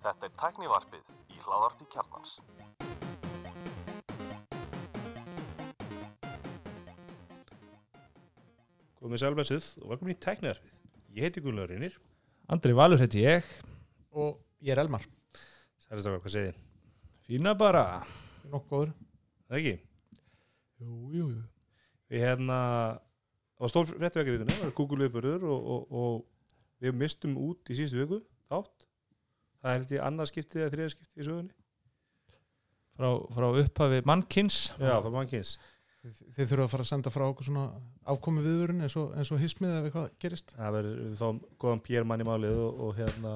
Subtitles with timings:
[0.00, 2.38] Þetta er tæknivarpið í hláðarpi kjarnans.
[9.00, 10.72] Komið sælmessuð og velkomin í tækniðarfið.
[11.18, 12.00] Ég heiti Gunnar Reynir.
[12.50, 13.46] Andri Valur heiti ég
[14.10, 15.04] og ég er Elmar
[15.84, 16.64] Sælast okkar, hvað segið þið?
[17.28, 17.84] Fína bara
[18.50, 18.90] nokkuð góður
[19.46, 19.74] Það ekki?
[20.80, 21.44] Jú, jú, jú
[22.10, 22.58] Við hérna,
[23.54, 27.70] það var stór fréttavekja vikuna, það var Google viðbörður og, og, og við mistum út
[27.70, 28.18] í síðustu viku,
[28.50, 28.89] þátt.
[29.60, 31.54] Það er held ég annað skiptið eða þriða skiptið í sögunni.
[33.00, 35.54] Frá, frá upphafi mannkins Já, var mannkins.
[36.00, 37.64] þið, þið þurfa að fara að senda frá okkur svona
[38.12, 42.06] afkomi viðvörun eins og, eins og hismið ef eitthvað gerist Það verður, fáum góðan Pér
[42.08, 43.34] mann í málið og, og hérna,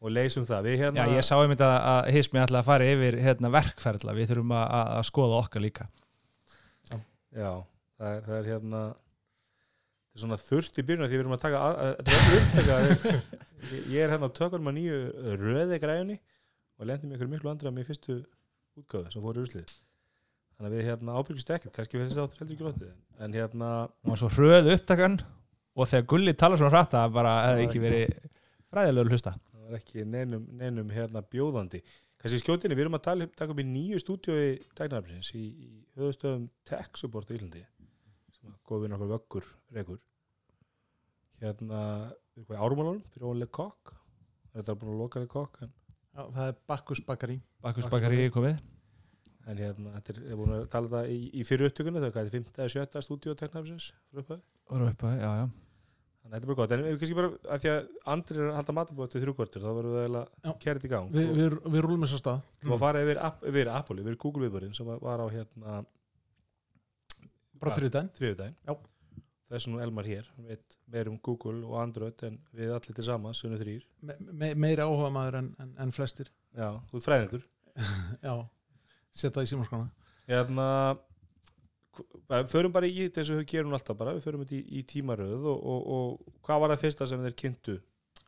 [0.00, 0.68] og leysum það.
[0.70, 4.16] Við hérna, Já, ég sá einmitt að, að hismi ætla að fara yfir hérna, verkferðla,
[4.18, 5.88] við þurfum að, að að skoða okkar líka
[7.30, 7.52] Já,
[7.98, 8.84] það er, það er hérna
[10.10, 11.62] það er svona þurft í byrjun því við erum að taka
[12.00, 12.78] þetta er öll upptaka
[13.90, 15.00] ég, er hérna á tökunum að nýju
[15.40, 16.18] röði græjunni
[16.80, 18.20] og lendum ykkur miklu andra með fyrstu
[18.80, 22.56] útgáðu sem fóru úrslið þannig að við hérna ábyrgist ekkert kannski við þessi áttur heldur
[22.56, 23.70] ekki lóttið en hérna,
[24.08, 25.20] og svo hröð upptakan
[25.76, 28.14] og þegar Gulli tala svona hratt að bara hefði ekki verið
[28.70, 29.34] fræðilegur hlusta.
[29.50, 31.82] það var ekki neinum, neinum hérna bjóðandi.
[32.20, 34.00] Kannski skjótinni, við erum að tala, taka upp í nýju
[34.76, 35.44] tæknarafsins í,
[38.40, 40.02] sem að góðvinn okkur vöggur rekur.
[41.40, 41.80] Hérna
[42.36, 43.94] eitthvað árumálunum fyrir óanlega kokk
[44.54, 45.72] þetta er búin að loka leik kokk en,
[46.10, 48.60] Já, það er Bakkus bakari Bakkus bakari komið.
[49.48, 52.14] En hérna, þetta er, er búin að tala þetta í, í fyrir upptökunni, það er
[52.16, 52.48] hvað, 5.
[52.58, 53.02] eða 7.
[53.06, 55.46] stúdíó tæknarafsins fyrir upphæði og uppa, já, já.
[56.20, 58.36] Þannig að þetta er bara gott, en ef við kannski bara að því að andri
[58.36, 61.56] er að halda matabóð til þrjúkvartur þá verðum við eiginlega kerið í gang við, við,
[61.74, 62.44] við rúlum þess að stað.
[62.66, 65.80] Og að fara yfir, yfir Apple, yfir Google viðbörinn sem var á hérna
[67.60, 68.74] bara þriðdæn þriðudaginn Já.
[69.52, 70.28] þess nú Elmar hér,
[70.90, 74.86] meir um Google og Android en við allir til saman sunnu þrýr, me, me, meiri
[74.86, 76.32] áhuga maður en, en, en flestir.
[76.56, 77.48] Já, þú ert fræðingur.
[78.26, 78.34] Já,
[79.22, 79.90] setja í símarskona
[80.30, 80.96] hérna
[82.50, 85.62] förum bara í þessu við gerum alltaf bara, við förum þetta í, í tímaröð og,
[85.72, 87.76] og, og hvað var það fyrsta sem þeir kynntu?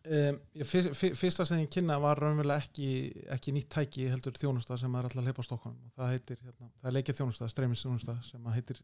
[0.02, 2.88] Um, fyr, fyrsta sem ég kynna var raunverulega ekki,
[3.36, 6.40] ekki nýtt tæki heldur þjónusta sem er alltaf að leipa á Stokkon og það heitir,
[6.42, 8.82] hérna, það er leikja þjónusta, streymis þjónusta sem heitir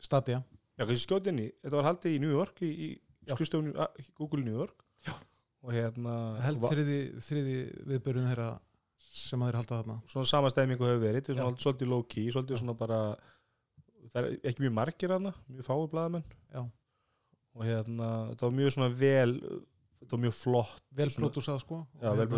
[0.00, 0.42] Stadia.
[0.78, 2.88] Já, kannski skjótinni, þetta var haldið í New York í, í
[3.28, 3.34] Já.
[3.78, 4.84] a- Google New York.
[5.06, 5.14] Já.
[5.64, 7.54] og hérna held þriði, þriði
[7.88, 8.48] viðbörun þeirra
[9.00, 9.94] sem að þeir halda þarna.
[10.12, 11.62] Svona sama stæmingu hefur verið, þetta er Já.
[11.64, 12.98] svolítið low key, svolítið svona bara
[14.12, 16.24] það er ekki mjög margir aðna mjög fáið blaðamenn.
[16.52, 16.64] Já.
[17.54, 19.32] og hérna, þetta var mjög svona vel
[20.02, 20.80] þetta var mjög flott.
[20.92, 21.86] Vel Svona- pródúsað sko.
[22.02, 22.28] Já, vel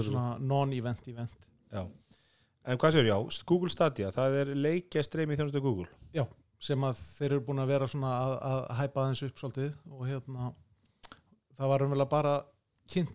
[0.47, 1.49] non-event event.
[1.73, 1.89] Já.
[2.67, 5.89] en hvað séu, já, Google Stadia það er leikja streymi þjónustu Google
[6.63, 10.05] sem að þeir eru búin að vera svona að, að hæpa aðeins upp svolítið og
[10.09, 10.51] hérna
[11.57, 12.35] það var umvel bara
[12.91, 13.15] kynnt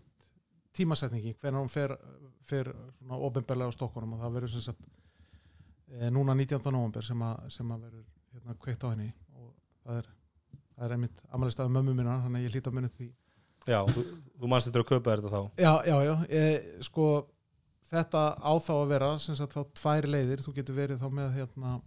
[0.75, 1.96] tímasetningi hvernig hún fer,
[2.47, 4.85] fer svona ofinberlega á Stokkunum og það verður sem sagt
[5.91, 6.62] e, núna 19.
[6.72, 9.52] november sem að, sem að verður hérna, kveikt á henni og
[9.84, 10.09] það er,
[10.75, 13.09] það er einmitt amalistafið mömmu minna þannig að ég hlýta að munið því
[13.68, 14.06] já, þú,
[14.40, 16.44] þú manst þetta að kaupa þetta þá Já, já, já, e,
[16.88, 17.08] sko
[17.91, 21.34] þetta á þá að vera sem sagt þá tvær leiðir, þú getur verið þá með
[21.40, 21.79] hérna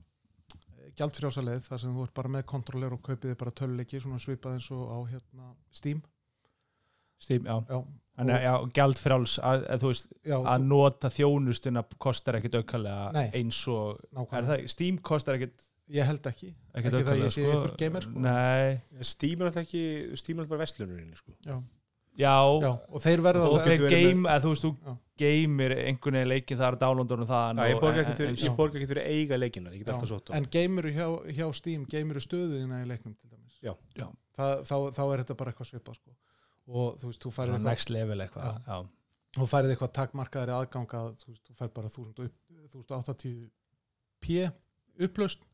[0.98, 4.22] gjaldfrjása leið þar sem þú ert bara með kontroller og kaupið þig bara töluleiki svona
[4.22, 6.02] svipað eins og á hérna Steam.
[7.24, 7.78] Stím, já, Já,
[8.18, 13.06] þannig að já, gjaldfráls að, að veist, já að þú, nota þjónustuna kostar ekkit aukalega
[13.14, 13.28] Nei.
[13.38, 14.02] eins og,
[14.34, 16.50] er það, Steam kostar ekkit ég held ekki.
[16.74, 18.20] Ekki það ég sé einhver gamer, sko.
[18.24, 19.82] Nei, Steam er alltaf ekki,
[20.20, 21.34] Steam er alltaf bara vestlunurinn sko.
[21.44, 21.56] Já,
[22.20, 23.70] já, já og þeir verða og það.
[23.70, 25.20] þeir game, að þú veist, þú Já.
[25.22, 28.44] geimir einhvern veginn leikið þar downloadunum það já, ég borga ekki fyrir, Já.
[28.48, 29.38] ég borga ekki fyrir eiga
[30.34, 31.06] á en geimuru hjá,
[31.38, 33.74] hjá Steam geimuru stöðina í leiknum til dæmis Já.
[33.94, 34.08] Já.
[34.34, 36.16] Það, þá, þá er þetta bara eitthvað svipað sko.
[36.66, 38.78] og þú veist, þú eitthvað next level eitthvað já.
[39.38, 42.40] þú færið eitthvað takmarkaðari aðgang að þú, þú færið bara 1000 upp-
[42.90, 44.50] 1080p
[45.06, 45.46] upplaust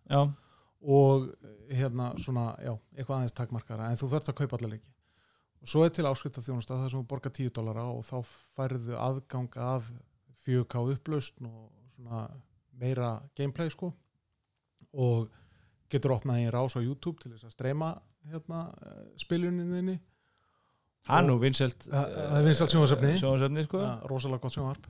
[0.80, 1.26] og
[1.68, 4.89] hérna svona, já, eitthvað aðeins takmarkara en þú þarft að kaupa allar leiki
[5.60, 8.16] og svo er til áskrifta þjónusta þar sem þú borgar 10 dólara og þá
[8.56, 9.90] færðu aðgang að
[10.46, 12.22] 4K upplaust og svona
[12.80, 13.92] meira gameplay sko
[14.96, 15.28] og
[15.92, 17.90] getur opnað í rás á YouTube til þess að streyma
[18.30, 18.62] hérna
[19.20, 19.98] spiljuninni
[21.06, 23.12] það er nú vinselt Það- er vinsælt sjónvarpsefni.
[23.20, 23.78] sjónvarsefni sko.
[24.08, 24.88] rosalega gott sjónvarp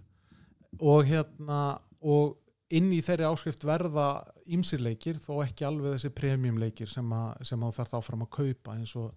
[0.80, 1.60] og hérna
[2.00, 2.36] og
[2.70, 4.06] inn í þeirri áskrift verða
[4.46, 8.30] ýmsir leikir þó ekki alveg þessi premium leikir sem, a, sem þú þarf áfram að
[8.30, 9.10] kaupa eins og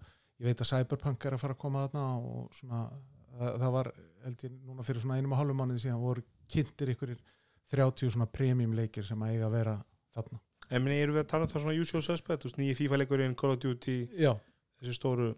[0.44, 2.80] ég veit að Cyberpunk er að fara að koma þarna og svona
[3.38, 3.90] það, það var
[4.24, 7.22] held ég núna fyrir svona einum og hálfum mánuði síðan voru kynntir ykkurir
[7.72, 9.78] 30 svona premium leikir sem að eiga að vera
[10.14, 10.40] þarna.
[10.70, 13.54] En minni, erum við að tala um það svona usual suspect nýji FIFA leikurinn, Call
[13.54, 14.32] of Duty já,
[14.80, 15.32] þessi stóru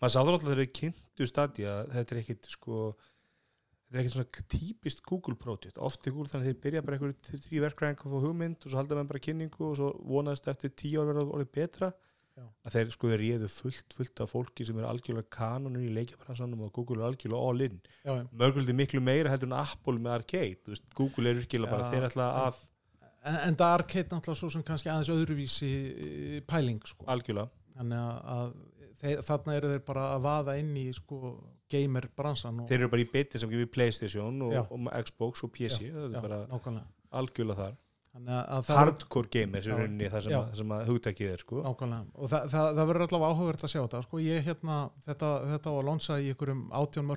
[0.00, 2.80] maður sáður alltaf þegar þau kynntu stadja þetta er ekkit sko
[3.88, 5.78] þetta er ekkert svona típist Google project.
[5.80, 8.72] Oft er Google þannig að þeir byrja bara einhverju þrý verkræðing að fá hugmynd og
[8.72, 11.90] svo halda með bara kynningu og svo vonaðist eftir tíu ár verða orðið betra.
[12.66, 16.72] Að þeir sko réðu fullt, fullt af fólki sem er algjörlega kanonur í leikjabransanum og
[16.76, 18.24] Google er algjörlega all in já, já.
[18.42, 21.92] mörguldi miklu meira heldur en Apple með Arcade Þú veist, Google er virkilega bara Já.
[21.94, 22.64] þeir ætla að
[23.28, 27.04] En, en það er arcade náttúrulega svo sem kannski aðeins öðruvísi eh, pæling sko.
[27.10, 31.34] algjörlega þannig að, að þeir, þarna eru þeir bara að vaða inn í sko,
[31.70, 34.62] gamer bransan og, þeir eru bara í beti sem gefur Playstation og, Já.
[34.70, 36.40] og Xbox og PC já, er bara
[37.10, 37.76] algjörlega þar
[38.14, 39.78] þannig að, að það hardcore gamers er Já.
[39.78, 40.38] rauninni það sem, Já.
[40.40, 43.72] að, sem að hugtækið er sko nákvæmlega og það, það, það verður allavega áhugavert að
[43.72, 44.22] sjá þetta sko.
[44.24, 47.12] ég hérna, þetta, þetta á að lonsa í einhverjum átjón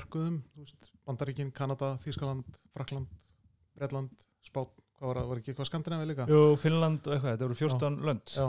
[0.59, 3.29] veist, Bandaríkin, Kanada, Þískaland Frakland,
[3.77, 4.71] Bretland, Spát
[5.01, 8.35] hvað var var ekki eitthvað skandinavi líka Jú, Finnland og eitthvað, þetta voru 14 lönd
[8.35, 8.47] Já,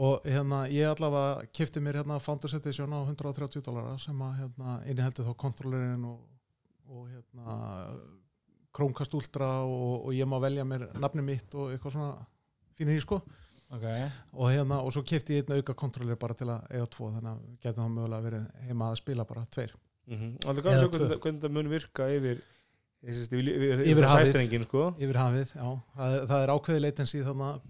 [0.00, 4.80] og hérna ég allavega kifti mér hérna Founders Edition á 130 dólara sem að hérna
[4.90, 6.20] inniheldur þá kontrollerinn og,
[6.90, 7.56] og hérna
[8.76, 12.26] Chromecast Ultra og, og ég má velja mér nafni mitt og eitthvað svona
[12.78, 13.20] fínir í sko.
[13.70, 14.08] Okay.
[14.34, 17.30] og hérna og svo kifti ég einn auka kontroller bara til að eiga tvo þannig
[17.30, 19.74] að getum það mögulega verið heima að spila bara tveir.
[20.10, 20.32] Mm -hmm.
[20.42, 22.40] að Eða sjá hvernig, það- hvernig það mun virka yfir
[23.14, 24.26] sést, yfir, yfir, Yfir hafið.
[24.26, 24.94] sæstrengin sko?
[24.98, 27.60] Yfir hafið, já, það, er- það er ákveði latency þannig að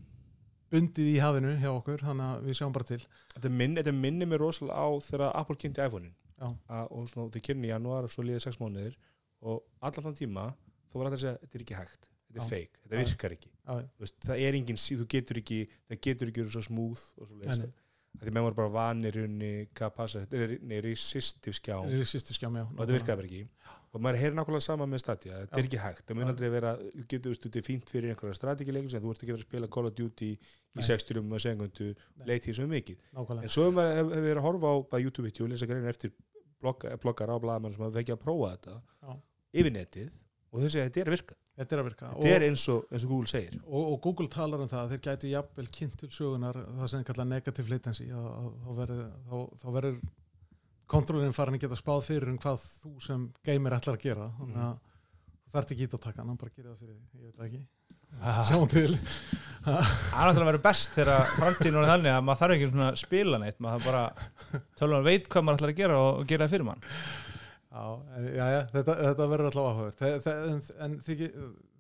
[0.71, 3.03] bundið í hafinu hjá okkur þannig að við sjáum bara til.
[3.35, 6.15] Þetta, minn, þetta minnir mér rosalega á þegar Apple kynnti iPhone-in.
[6.41, 8.95] Og svona, þau kynni í janúar og svo liðið sex mánuðir
[9.43, 10.55] og allan þann tíma
[10.91, 12.49] þá var þetta að segja þetta er ekki hægt, þetta er Já.
[12.51, 13.53] fake, þetta virkar ekki.
[14.01, 17.31] Veist, það er engin síð, þú getur ekki það getur ekki verið svo smúð og
[17.31, 17.71] svo leist nei.
[18.21, 19.53] því menn voru bara vanir unni
[20.67, 22.01] nei, resistive skjá og er
[22.51, 23.45] með þetta virkaði bara ekki.
[23.91, 26.75] Og maður heyrir nákvæmlega sama með Stadia þetta er ekki hægt, það mun aldrei vera
[26.79, 29.49] þú getur, þetta er fínt fyrir einhverja strategileikur sem þú ert ekki að vera að
[29.49, 30.85] spila Call of Duty í Nei.
[30.87, 32.27] 60 um og segundu Nei.
[32.31, 33.01] leitið svo mikið.
[33.17, 33.49] Nákvæmlega.
[33.49, 36.15] En svo hefur maður hefur verið að horfa á YouTube-vídeó og lesa grein eftir
[36.63, 39.17] blogga, bloggar á blaðamenn sem hafa fengið að prófa þetta
[39.51, 40.13] yfir netið
[40.51, 41.37] og þau segja að þetta er að virka.
[41.61, 42.11] Þetta er að virka.
[42.15, 43.59] Þetta er eins og, eins og Google segir.
[43.67, 47.03] Og, og Google talar um það að þeir gætu jafnvel kynnt til sögunar það sem
[47.03, 49.99] þeir kalla negative latency að, að, þá verður þá, þá verður
[50.91, 54.31] kontrollin farin að geta spáð fyrir um hvað þú sem gamer ætlar að gera.
[54.41, 57.29] Þannig að þú þarft ekki ít að taka hann, bara gerir það fyrir þig, ég
[57.29, 57.63] veit það ekki.
[58.11, 58.99] Það sjáum til.
[59.61, 63.01] Er náttúrulega að vera best þegar framtíðin er þannig að maður þarf ekki svona að
[63.05, 63.59] spila neitt.
[63.61, 66.67] Maður þarf bara, tölvan veit hvað maður ætlar að gera og, og gera það fyrir
[66.71, 66.89] mann
[67.71, 67.83] já,
[68.19, 71.25] en, já, já, þetta, þetta verður allavega þe- en, en þið,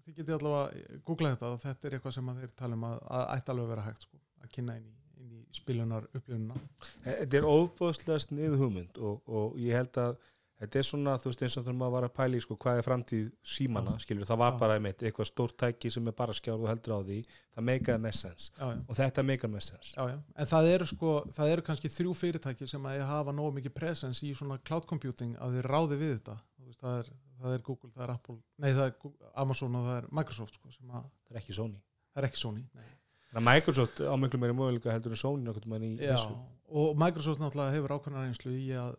[0.06, 3.24] þið getið allavega googla þetta og þetta er eitthvað sem þeir tala um að, að
[3.36, 6.60] ætti alveg að vera hægt sko, að kynna inn í, í spilunar upplifuna
[7.06, 10.16] þetta er óbúðslega sniðu hugmynd og, og ég held að
[10.60, 12.80] þetta er svona, þú veist, eins og þegar maður var að pæla í sko, hvað
[12.80, 13.22] er framtíð
[13.54, 14.58] símana, skilur, það var Já.
[14.60, 17.18] bara einmitt, eitthvað stórt tæki sem er bara skjár og þú heldur á því,
[17.56, 18.82] það meikaði með sens já, já.
[18.86, 22.14] Og þetta meikaði með sens Já, já, en það eru sko, það eru kannski þrjú
[22.20, 26.14] fyrirtæki sem að hafa nógu mikið presence í svona cloud computing að þeir ráði við
[26.18, 26.36] þetta.
[26.60, 29.88] Þú veist, það, er, það er Google, það er Apple nei það er Amazon og
[29.88, 31.80] það er Microsoft sko, það er ekki Sony.
[32.10, 32.88] Það er ekki Sony nei.
[33.38, 36.34] Microsoft á miklu meiri möguleika heldur en Sony nokkuð mann í Já, þessu.
[36.82, 38.96] og Microsoft náttúrulega hefur ákveðna reynslu í að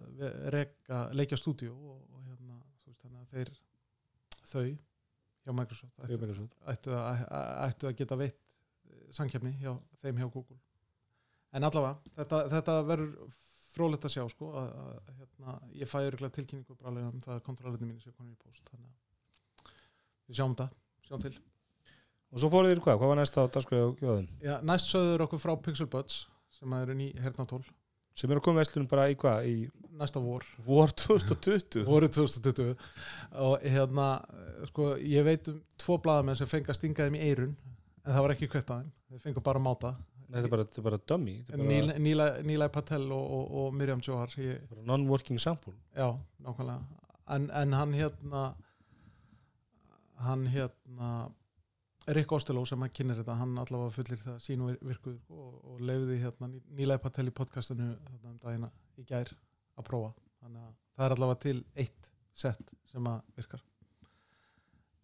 [0.56, 3.52] reka, leikja stúdíu og, og hérna, þú veist, þannig að þeir
[4.54, 4.64] þau
[5.42, 6.56] hjá Microsoft ættu, Microsoft.
[6.74, 7.26] ættu, að,
[7.68, 8.40] ættu að geta veitt
[9.12, 9.74] samkefni hjá
[10.06, 10.60] þeim hjá Google.
[11.52, 13.38] En allavega, þetta, þetta verður
[13.76, 17.46] frólægt að sjá sko að, að hérna, ég fæ örgulega tilkynningu brálega um það að
[17.48, 19.74] kontrollerni mínu sé konur í post þannig að
[20.32, 21.34] við sjáum þetta, sjáum til
[22.32, 25.26] og svo fóruð þér hvað, hvað var næsta á dagskvæði á gjóðum Já, næst sögður
[25.28, 27.64] okkur frá Pixel Buds sem eru ný hernatól.
[28.16, 29.48] Sem eru að koma vestlunum bara í hvað?
[29.50, 29.56] Í
[29.98, 30.46] næsta vor.
[30.66, 32.76] vor 2020 voru 2020
[33.46, 34.08] og hérna,
[34.70, 38.24] sko, ég veit um tvo blaðamenn sem fengi að stinga þeim í eirun en það
[38.26, 39.94] var ekki kvett að þeim, þeir fengu bara að máta
[40.32, 41.36] þetta er bara, þetta er bara dummy.
[41.50, 42.00] Bara,
[42.48, 45.74] Níla, Patel og, og, og Miriam Johar ég, non-working sample.
[45.96, 46.08] Já,
[46.46, 47.02] nákvæmlega.
[47.32, 48.46] En, en hann hérna
[50.22, 51.12] hann hérna
[52.08, 56.18] Rick Ostelló sem hann kynir þetta hann allavega fullir það sínu virkuð og, og leiði
[56.24, 59.30] hérna Níla Patel í podcastinu þarna um dagina í gær
[59.78, 60.14] að prófa.
[60.42, 63.62] Þannig að það er allavega til eitt sett sem að virkar.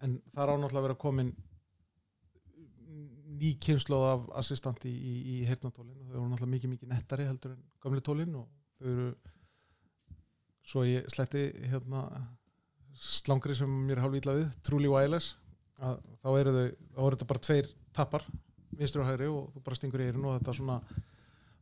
[0.01, 1.31] En það er ánáttúrulega að vera komin
[3.37, 7.27] ný kynnslóð af assistanti í, í, í heyrnatólin og þau eru náttúrulega mikið mikið nettari
[7.29, 8.47] heldur en gamli tólin og
[8.79, 9.09] þau eru
[10.67, 12.07] svo ég sletti hérna
[12.97, 15.35] slangri sem mér hálf ítla við Truly Wireless
[15.83, 18.25] að þá eru þau, þá eru þetta bara tveir tappar
[18.77, 20.77] vinstri og hægri og þú bara stingur í eirinn og þetta svona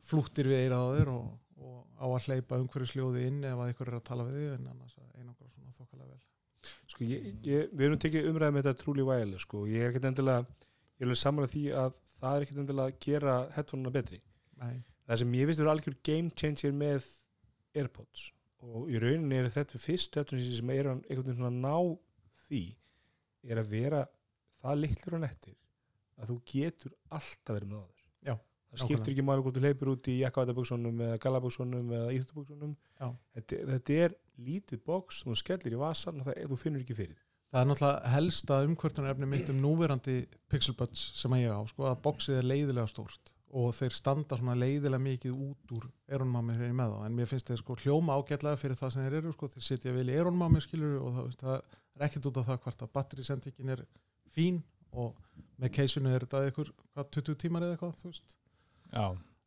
[0.05, 1.27] flúttir við eirað á þér og,
[1.65, 4.55] og á að hleypa umhverju sljóði inn ef að einhver er að tala við þig
[4.55, 6.24] en annars einangra svona þokkalega vel.
[6.91, 9.65] Sko, ég, ég, við erum tekið umræðið með þetta truly wireless sko.
[9.69, 12.93] ég er ekkert endilega ég er alveg saman að því að það er ekkert endilega
[12.93, 14.22] að gera headphone-una betri.
[14.62, 17.12] Nei, það sem ég finnst eru algjör game changer með
[17.75, 18.29] Airpods
[18.65, 21.75] og í rauninni er þetta fyrst headphone sem er einhvern veginn svona ná
[22.48, 22.63] því
[23.45, 24.01] er að vera
[24.63, 25.55] það litlir og nettir
[26.19, 27.83] að þú getur alltaf verið með
[28.25, 28.35] Já,
[28.71, 33.61] það skiptir ekki máli hvort þú leipur út í jakkavætaböksunum eða galaböksunum eða íþjóttaböksunum þetta,
[33.73, 37.21] þetta er lítið bóks þú skellir í vasan og það, þú finnur ekki fyrir.
[37.53, 40.15] Það er náttúrulega helsta umkvörtunarefni mitt um núverandi
[40.51, 44.38] Pixel Buds sem að ég á, sko, að boxið er leiðilega stórt og þeir standa
[44.39, 47.29] svona leiðilega mikið út úr erónum á mér þegar ég er með þá, en mér
[47.29, 50.17] finnst þeir sko hljóma ágætlega fyrir það sem þeir eru, sko, þeir sitja vel í
[50.19, 53.74] erónum á mér skilur og það, það er ekkert út af það hvort að batterisendingin
[53.75, 53.85] er
[54.35, 54.59] fín
[54.95, 55.15] og
[55.62, 58.35] með keisunu er þetta ykkur hvað, 20 tímar eða eitthvað, þú veist.
[58.91, 59.05] Já,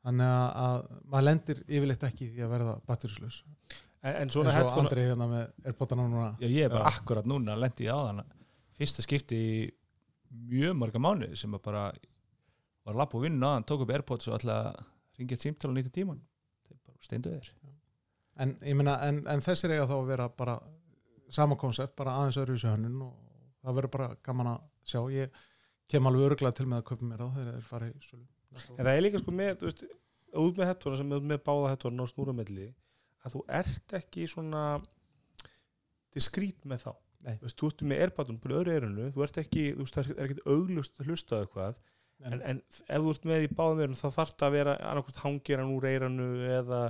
[0.08, 4.52] þannig að, að maður lendir yfirleitt ekki því að verða batterislaus en, en eins svona
[4.52, 6.28] og headphone Andri hérna með Airpodana núna.
[6.40, 8.24] Já, ég er bara akkurat núna lendi í áðan
[8.78, 9.56] fyrsta skipti í
[10.48, 11.88] mjög marga mánuði sem að bara
[12.88, 14.82] var lapp og vinna aðan, tók upp Airpods og ætla að
[15.18, 16.20] ringja eitt símtal og nýta tíman
[16.68, 17.52] þeir bara steindu þeir.
[18.38, 20.56] En, ég meina, en, en þessir eiga þá að vera bara
[21.34, 23.14] sama koncept, bara aðeins öðru í hönnun og
[23.64, 25.00] það verður bara gaman að sjá.
[25.12, 25.40] Ég
[25.90, 28.28] kem alveg öruglega til með að kaupa mér á þegar þeir fara í sölu.
[28.76, 29.82] En það er líka sko með þú veist,
[30.44, 32.68] út með headphone sem er með báða headphone og snúramelli
[33.24, 34.62] að þú ert ekki svona
[36.14, 36.92] diskrít með þá.
[37.26, 37.34] Nei.
[37.40, 40.12] Þú veist, þú ert með erbátum på öðru eirunu þú ert ekki, þú veist, það
[40.14, 41.80] er ekki auglust að hlusta á eitthvað
[42.26, 45.62] en, en ef þú ert með í báðum þá þarf það að vera annarkvæmt hangir
[45.62, 46.82] hann úr eiranu eða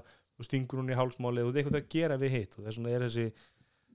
[0.46, 2.94] stingur hún í hálsmáli og þú ert eitthvað að gera við hitt og þess vegna
[2.94, 3.26] er þessi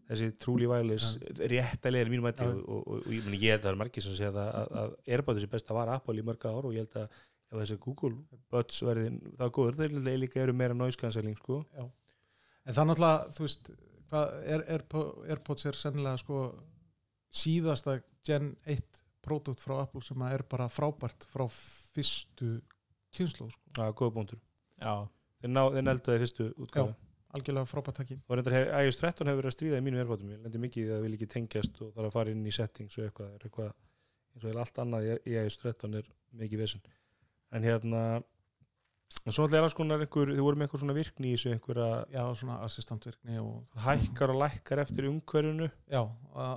[0.10, 2.50] þessi trúli vælis réttalegir mínum að Já.
[2.50, 4.50] og, og, og, og ég, meni, ég held að það er margir sem segja það
[4.60, 7.22] að, að erbátum sem best að vara Apple í mörga ár og ég held að
[7.54, 11.62] ef þessi Google Buds verði það góður þeir líka eru meira noise cancelling sko.
[11.80, 13.72] en það er náttúrulega, þú veist
[14.12, 16.44] hvað, Air, Airpo, Airpods er sennilega sko
[17.34, 22.58] síðasta Gen 1 produkt frá Apple sem er bara frábært frá fyrstu
[23.14, 23.72] kynslu sko.
[23.76, 24.42] það er góða búndur
[24.82, 24.94] Já,
[25.40, 26.96] þeir, ná, þeir neldu það í fyrstu útgáfu.
[27.34, 30.34] Algjörlega frábært takki og reyndar hef, iOS 13 hefur verið að stríða í mínum erbátum
[30.34, 32.44] ég lendi mikið í því að það vil ekki tengjast og þarf að fara inn
[32.46, 33.72] í settings og eitthvað, eitthvað
[34.34, 36.12] eins og er allt annað í, í iOS 13 er
[36.44, 36.86] mikið vesen.
[37.54, 38.04] En hérna
[39.24, 41.54] en svo alltaf er alls konar einhver þið voru með einhver svona virkni í þessu
[41.54, 45.70] einhverja já, svona assistantvirkni og hækkar og lækkar eftir umhverfinu.
[45.92, 46.02] Já,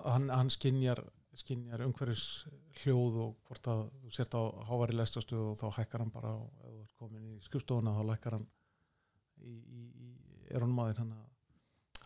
[0.09, 1.03] hann, hann skinjar
[1.41, 2.47] skinjar umhverfis
[2.83, 6.63] hljóð og hvort að þú sért á hávari lestastu og þá hækkar hann bara og
[6.65, 8.47] ef þú ert komin í skjústofuna þá lækkar hann
[9.43, 10.11] í, í, í
[10.55, 11.13] erónum aðeins hann,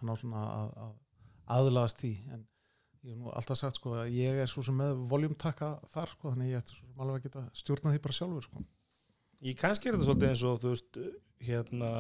[0.01, 0.97] hann á svona að, að
[1.57, 2.13] aðlagast því.
[2.35, 2.47] En
[3.05, 6.35] ég hef nú alltaf sagt sko að ég er svo sem með voljumtakka þar sko
[6.35, 8.65] þannig ég ætti svo sem alveg að geta stjórna því bara sjálfur sko.
[9.41, 11.01] Ég kannski er þetta svolítið eins og þú veist
[11.47, 11.93] hérna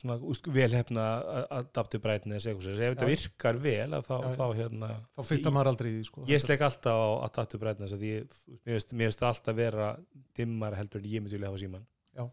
[0.00, 0.16] svona
[0.56, 1.04] velhefna
[1.58, 5.94] adaptive brightness ef þetta virkar vel þá, Já, þá hérna þá fyrta maður aldrei í
[5.98, 6.24] því sko.
[6.30, 9.90] Ég sleik alltaf á adaptive brightness að ég, mér finnst- alltaf vera
[10.38, 11.84] dimmar heldur en ég myndi vilja hafa síman
[12.16, 12.24] Já.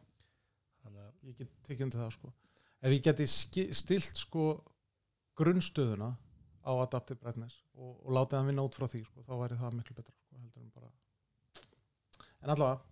[0.83, 2.33] þannig ég get tekið undir það sko.
[2.81, 3.27] Ef ég geti
[3.75, 4.45] stilt sko
[5.39, 6.13] grunnstöðuna
[6.63, 9.77] á adaptive brightness og, og látið hann vinna út frá því sko, þá væri það
[9.79, 10.89] miklu betra sko, heldur en bara
[12.39, 12.88] en allavega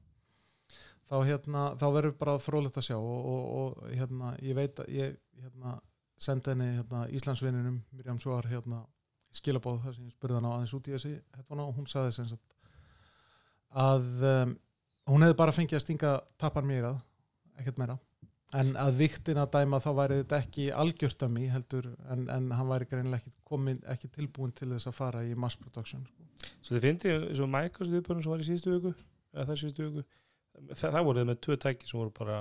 [1.08, 4.92] þá hérna, þá verður bara frólægt að sjá og, og, og hérna, ég veit að
[4.96, 5.78] ég hérna,
[6.20, 8.84] sendi henni hérna, Íslandsvininum Mirjam Svar hérna,
[9.36, 11.14] skilabóð þar sem ég spurði hann á aðeins út í þessi
[11.48, 12.56] og hún sagði sem sagt
[13.78, 14.58] að um,
[15.12, 17.00] hún hefði bara fengið að stinga tapar mér að
[17.62, 17.98] ekkert meira
[18.56, 22.52] en að viktin að dæma þá væri þetta ekki algjört að mig heldur en, en
[22.56, 26.28] hann væri greinilega ekki, komin, ekki tilbúin til þess að fara í mass production sko.
[26.64, 28.94] Svo þið fyndið eins og viðbörnum sem var í síðustu viku
[29.34, 30.06] eða það síðustu viku
[30.74, 32.38] það, það voru þið með tvö tæki sem voru bara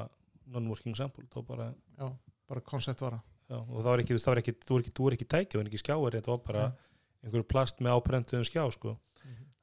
[0.55, 2.11] non-working sample þá bara, já,
[2.51, 3.19] bara koncept vara
[3.51, 5.63] já, og það var ekki, það var ekki, þú voru ekki, voru ekki tæki, það
[5.63, 6.69] var ekki skjáari þetta var bara
[7.27, 8.95] einhverju plast með áprentuðum skjá sko.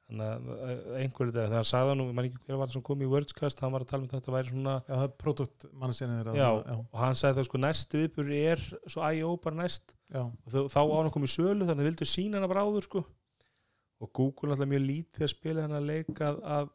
[0.04, 2.84] þannig að að einhverju þegar hann það nú, ég man ekki hver var það sem
[2.84, 5.66] kom í Wordscast, hann var að tala um þetta væri svona, já, það er produkt
[5.80, 9.30] mannstjæni þeirra já, já, og hann sagði það sko næsti viðbörn er svo I.O.
[9.46, 12.10] bara næst já, og þau, þá á hann að koma í sölu þannig að vildu
[12.10, 13.04] sína hana bara áður sko.
[14.04, 16.72] og Google alltaf mjög lítið að spila hann að leika að, að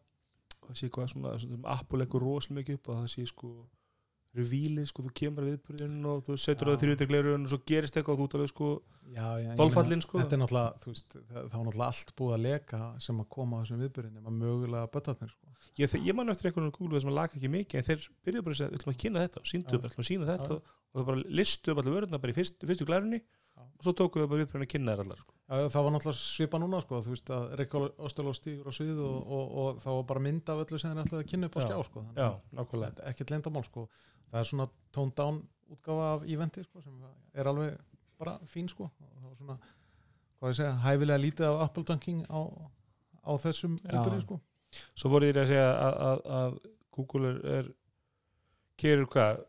[0.69, 3.51] það sé hvað svona, svona Apple leikur rosalega mikið upp og það sé sko
[4.37, 8.19] revílið sko, þú kemur að viðbyrðin og þú setur það þrjútegleirun og svo gerist eitthvað
[8.19, 8.67] og þú alveg sko
[9.09, 10.19] já, já meina, sko.
[10.21, 13.57] þetta er náttúrulega, þú veist, það, var náttúrulega allt búið að leka sem að koma
[13.57, 15.55] á þessum viðbyrðin nema mögulega bötarnir sko.
[15.81, 18.53] ég, ég man eftir einhvern Google sem að laka ekki mikið en þeir byrjuðu bara
[18.53, 21.25] að segja, við ætlum að kynna þetta síndu upp, að sína þetta og það bara
[21.41, 23.19] listu upp allir vörðuna bara í fyrst, fyrstu glærunni.
[23.59, 25.33] Og svo tókuðu þau bara viðbyrðin að kynna þær allar sko.
[25.49, 29.01] já, það var náttúrulega svipa núna sko, þú veist að Reykjál Óstölu stígur á svið
[29.05, 31.57] og, og, og það var bara mynd af öllu sem þeir ætlaði að kynna upp
[31.57, 31.65] á Já.
[31.67, 33.85] skjá sko, þannig að er ekkert leyndamál sko.
[34.29, 37.01] það er svona toned down útgáfa af eventi sko, sem
[37.33, 37.77] er alveg
[38.19, 38.89] bara fín sko.
[38.89, 39.57] og það var svona
[40.39, 42.39] hvað ég segja, hæfilega lítið af Apple dunking á,
[43.23, 43.91] á þessum Já.
[43.91, 44.39] viðbyrði sko.
[44.95, 46.59] svo voru þér að segja að, að, að
[46.95, 47.73] Google er, er
[48.79, 49.43] gerir hvað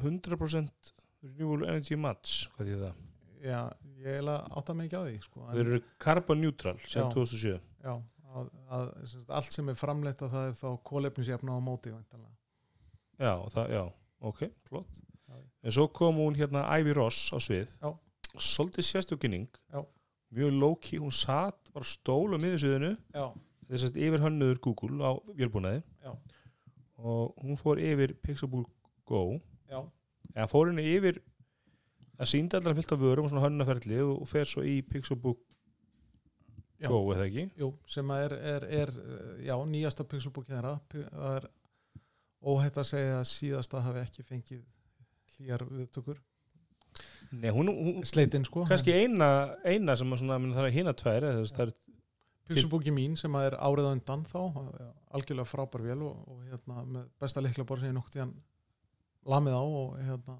[0.00, 3.06] 100% renewable energy match hvað því það
[3.40, 3.60] já,
[4.00, 5.44] ég eiginlega átta mig ekki á því sko.
[5.52, 7.08] þeir eru carbon neutral sem Já.
[7.14, 7.94] 2007 já,
[8.34, 11.92] að, að, sem sagt, allt sem er framleitt að það er þá kólefnisjafna á móti
[11.94, 12.34] væntanlega.
[13.20, 13.82] já, það, já,
[14.32, 15.00] ok, flott
[15.62, 17.90] en svo kom hún hérna Ivy Ross á svið Já.
[18.40, 19.80] svolítið sérstökinning Já.
[20.34, 23.26] mjög low-key, hún satt bara stól á miðursviðinu já,
[23.70, 26.12] þess að yfir hönnuður Google á vélbúnaði Já.
[27.00, 28.70] og hún fór yfir Pixelbook
[29.08, 29.80] Go já,
[30.34, 31.20] eða fór henni yfir
[32.20, 35.40] að sínda allar fyllt af vörum og svona hönnaferli og fer svo í Pixelbook
[36.80, 36.88] Já.
[36.88, 37.42] Go eða ekki?
[37.60, 38.90] Jú, sem að er, er, er
[39.44, 41.46] já, nýjasta pixelbúki þeirra Pi- það er
[42.48, 44.62] óhætt að segja að síðasta hafi ekki fengið
[45.34, 46.22] hlýjar viðtökur.
[47.36, 48.64] Nei, hún, hún sleitin sko.
[48.68, 49.28] Kannski eina,
[49.68, 51.74] eina sem að svona, það er hina tvær eða þú veist, það er
[52.50, 57.04] pixelbúki mín sem að er árið á undan þá algjörlega frábær vél og, og hérna,
[57.20, 58.32] besta leikla bara sem ég nokkuð hann
[59.34, 60.38] lamið á og hérna,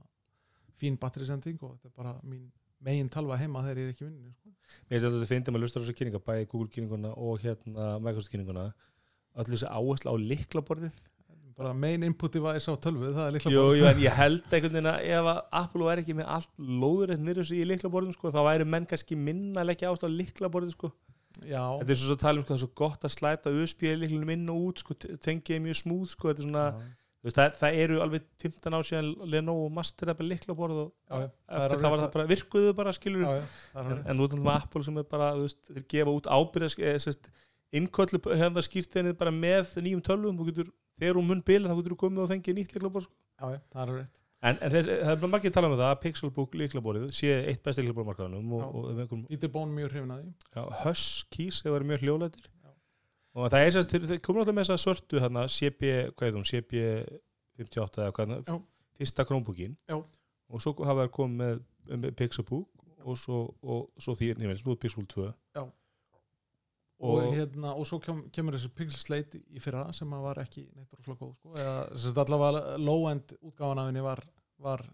[0.80, 2.48] fín batterisending og þetta er bara mín
[2.80, 4.50] megin talva heima þegar ég er ekki í vinninu sko.
[4.88, 7.88] Mér finnst þetta að finna maður lustar á þessu kynninga bæði Google kynninguna og hérna
[8.00, 8.70] Microsoft kynninguna.
[9.36, 11.00] Allir þessi áherslu á liklaborðið
[11.60, 14.76] bara main input device á tölvu það er líkla Jú, jú, en ég held einhvern
[14.76, 18.32] veginn að ef að Apple væri ekki með allt lóðurætt nýrjum sig í liklaborðum sko,
[18.32, 20.92] þá væri menn kannski minna að leggja ást á liklaborðið sko.
[21.40, 24.32] Þetta er svo að tala um sko, það er svo gott að slæta USB liklunum
[24.34, 26.88] inn og út sko, tengið er mjög smúð sko, þetta er svona, já,
[27.26, 31.28] veist, það, það eru alveg 15 ár síðan Lenovo Master Apple liklaborð og já, já,
[31.60, 34.32] eftir það var það bara virkuðu bara skilur já, já, það en, en nú er
[34.32, 36.72] þetta með Apple sem er bara veist, þeir gefa út ábyrða
[37.76, 40.40] innköllu hefða skýrteinið bara með nýjum tölvum.
[40.48, 43.16] Getur, þegar hún mun bila þá getur þú komið og fengið nýtt liklaborð sko.
[43.74, 43.84] það
[44.40, 47.34] en, en þeir, það er bara margir að tala um það að Pixelbook liklaborðið sé
[47.50, 50.30] eitt besti einhverjum, Dieter Bón mjög hrifin að því.
[50.56, 52.59] Já, Huskeys hefur verið mjög hljólætir Já.
[53.34, 56.46] Og það er sérst, þeir, komur alltaf með þessa svörtu hana, CB, hvað er hún,
[56.50, 56.84] CB
[57.60, 58.56] 58 eða hvað, Já.
[59.00, 59.96] fyrsta Chromebookin Já.
[60.50, 61.60] og svo hafa þær komið með,
[62.04, 65.62] með Pixelbook og svo, og svo því, nefnir, svo Pixelbook 2 Já.
[67.00, 70.66] og, og, hérna, og svo kem, kemur þessi Pixel Slate í fyrra sem var ekki
[70.76, 71.54] neitt rosalega góð sko.
[71.56, 74.20] eða sagt allavega low-end útgáfan af henni var,
[74.60, 74.84] var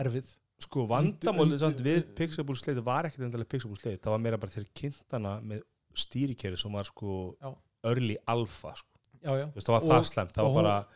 [0.00, 0.30] erfið
[0.64, 4.38] sko vandamálið samt við undir- Pixelbook Slate var ekkert endalega Pixelbook Slate, það var meira
[4.40, 7.50] bara þeir kynntana með stýrikeri sem var sko Já.
[7.84, 8.98] Early alpha sko.
[9.24, 9.46] já, já.
[9.48, 10.86] Þú veist, það var Og- það slemt, það og var bara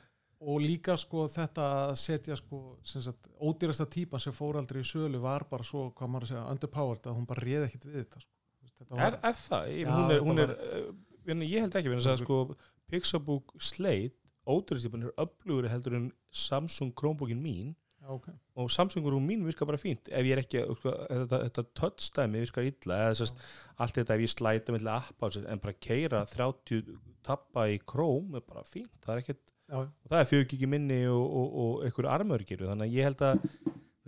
[0.40, 4.86] og líka sko þetta að setja sko sem sagt, ódýrasta típan sem fór aldrei í
[4.86, 7.96] sölu var bara svo, hvað maður að segja, underpowered að hún bara réð ekkit við
[8.04, 8.34] þetta sko.
[8.78, 11.74] Þetta er, var, er það, ég, Já, hún er, hún er var- en ég held
[11.74, 12.56] ekki, að sko
[12.88, 14.14] Pixelbook Slate,
[14.46, 17.74] óduristipun er öflugri heldur en Samsung Chromebookin mín
[18.08, 21.66] já, ok, og Samsungur mín virkar bara fínt ef ég er ekki, sko, þetta, þetta
[21.82, 23.44] touchstæmi virkar illa, eða sérst
[23.76, 26.96] allt þetta ef ég slæta með appa en bara keira 30
[27.28, 31.02] tappa í Chrome er bara fínt, það er ekkert og það er fjög ekki minni
[31.12, 33.42] og, og, og einhver armörgir, þannig að ég held að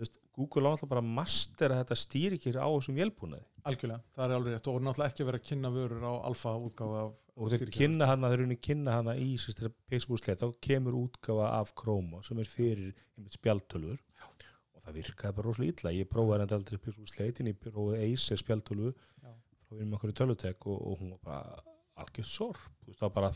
[0.01, 3.45] veist, Google á alltaf bara að mastera þetta stýrikir á þessum vélbúnaði.
[3.69, 7.03] Algjörlega, það er alveg rétt og náttúrulega ekki verið að kynna vörur á alfa útgáfa
[7.03, 12.21] af og þeir kynna hana, þeir runni kynna hana í þá kemur útgafa af Chroma
[12.27, 12.95] sem er fyrir
[13.31, 15.93] spjaltölfur og það virkaði bara rosalega illa.
[15.95, 19.31] Ég prófaði hann aldrei Pixelbook-sleitin ég prófaði Acer spjaltölvu Já.
[19.67, 21.63] frá vinum okkur í tölutek og, og hún var bara
[22.01, 23.31] algjörð sorp, þú veist, það var bara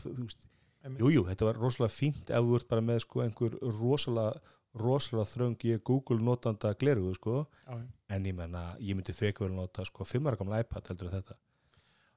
[0.86, 1.02] Einmitt.
[1.16, 5.64] jú, þetta var rosalega fínt ef þú ert bara með sko einhver rosalega rosalega þröng
[5.66, 7.78] ég Google notanda glerugu sko, já.
[8.12, 11.38] en ég menna, ég myndi frekar vel nota sko fimmara gamla iPad heldur en þetta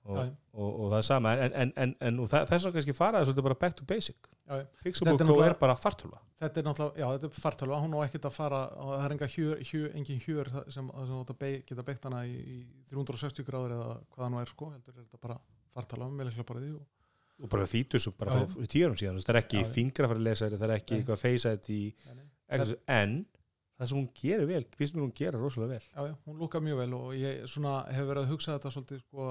[0.05, 0.19] og,
[0.53, 3.57] og, og það er sama en, en, en, þess vegna kannski fara það svolítið bara
[3.63, 4.29] back to basic.
[4.83, 6.21] Pixelbook Þetta er er bara fartölva.
[6.39, 9.29] Þetta er náttúrulega, já þetta er fartölva hún á ekkert að fara, það er enga
[9.35, 11.11] hjör, hjör, engin hjör sem, að
[11.67, 12.59] geta beitt hana í, í
[12.89, 15.39] 360 gráður eða hvað það nú er sko, heldur er þetta bara
[15.75, 16.87] fartölva með leikla bara því og,
[17.39, 20.69] og bara fítur sem bara fyrir tíu árum síðan það er ekki fingrafæri lesari það
[20.69, 21.21] er ekki eitthvað
[22.17, 22.25] nei.
[22.49, 23.19] eitthvað, en
[23.79, 25.85] það sem hún gerir vel, finnst mér hún gera rosalega vel.
[25.87, 29.01] Já, já, hún lúkar mjög vel og ég svona hef verið að hugsa þetta svolítið
[29.05, 29.27] sko,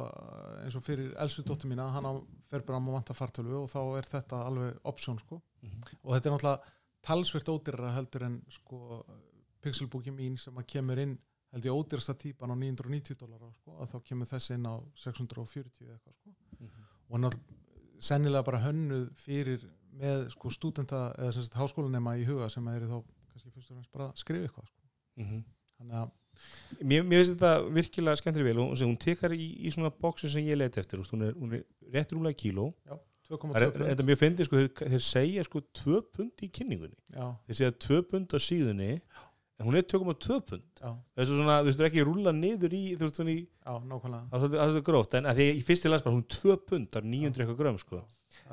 [0.64, 2.12] eins og fyrir elsu dóttur mína hann á
[2.48, 5.40] fer bara að vanta fartölvu og þá er þetta alveg option sko.
[6.00, 9.02] Og þetta er náttúrulega talsvert ódýrara heldur en sko
[9.64, 11.18] pixelbooki mín sem að kemur inn
[11.52, 15.92] held ég ódýrasta típan á 990 dólar sko, að þá kemur þessi inn á 640
[15.92, 16.34] eitthvað sko.
[17.08, 17.30] Og hann
[18.00, 19.64] sennilega bara hönnuð fyrir
[19.98, 22.98] með sko stúdenta eða háskólanema í huga sem eru þá
[23.38, 24.88] kannski fyrst og fremst bara skrifa eitthvað sko.
[25.22, 25.44] Mhm.
[25.78, 26.10] þannig að
[26.86, 30.30] Mér, mér finnst þetta virkilega skemmtilega vel og hún, hún tekar í, í svona bóksin
[30.30, 32.68] sem ég leiti eftir hún er, hún er rétt rúmlega kíló.
[32.86, 32.94] Já,
[33.28, 33.88] Það 2,2 pund.
[33.90, 36.96] þetta mjög fyndið sko, þeir, þeir segja sko 2 pund í kynningunni.
[37.12, 38.90] Já, þeir segja 2 pund á síðunni
[39.58, 40.62] en hún er 2,2 pund.
[40.80, 43.74] Já, þessu svona, þú veist, þú er ekki að rúlla niður í þú veist, já,
[43.90, 44.22] nákvæmlega.
[44.30, 46.56] Það er svolítið- gróft en að því ég fyrst til að bara hún er 2
[46.70, 48.04] pund, það er 900 eitthvað grömm sko.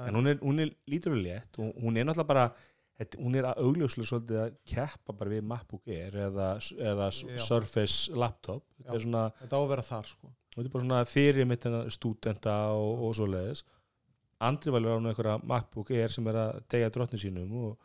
[0.08, 2.54] En hún er, hún er lítur og létt og hún er náttúrulega bara
[3.00, 7.38] þetta, hún er augljóslega svolítið að keppa bara við MacBook Air eða, eða Já.
[7.46, 8.64] Surface laptop.
[8.82, 10.34] Þetta er svona, þetta á að vera þar sko.
[10.56, 13.66] Þetta er bara svona fyrir mitt hennar stúdenta og, og svo leiðis
[14.46, 17.78] andri valur á nú einhverja MacBook Air sem er að degja drottni sínum og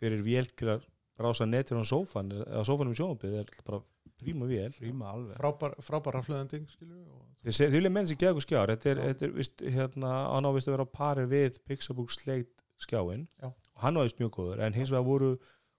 [0.00, 0.84] fyrir vél til að
[1.20, 3.80] rása netir á sófan eða sófanum í sjónbið er bara
[4.20, 4.70] príma vél.
[4.80, 5.34] Ríma alveg.
[5.40, 8.70] Frábær, frábæra flöðending skilju og Þið seg- þið vilja menn sem geða okkur skjár.
[8.74, 12.64] Þetta er, þetta er vist, hérna, hann ávist að vera á pari við Pixelbook Slate
[12.84, 13.48] skjáin Já.
[13.80, 15.30] Og hann ávist mjög góður en hins vegar voru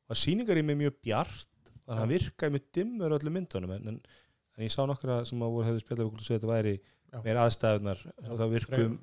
[0.09, 3.87] var sýningar í mig mjög bjart þannig að hann virkaði mjög dimmur öllum myndunum en,
[3.93, 4.01] en,
[4.57, 6.73] en ég sá nokkra sem að voru hefðu spjallað okkur að þetta væri
[7.11, 7.19] Já.
[7.25, 8.01] meir aðstæðunar
[8.39, 8.93] það virkum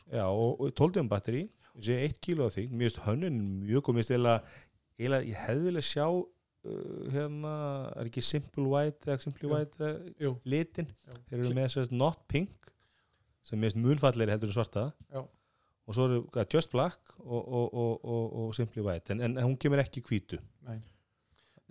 [0.00, 0.12] sko.
[0.16, 2.66] já, og, og 12 batteri ég sé 1 kíló af því,
[3.68, 4.38] mjög góð, mér finnst eiginlega
[4.96, 7.52] eiginlega- ég hefði vilja sjá uh, hérna,
[8.00, 9.50] er ekki Simple White eða Simply.
[9.52, 10.88] White eða litin
[11.28, 12.72] þeir eru með sérst not pink
[13.44, 15.22] sem er munfallegri heldur en svarta Já.
[15.92, 19.12] Og svo eru hvað, just black og, og, og, og, og simply white.
[19.12, 20.40] En, en hún kemur ekki í hvítu.
[20.64, 20.78] Nei.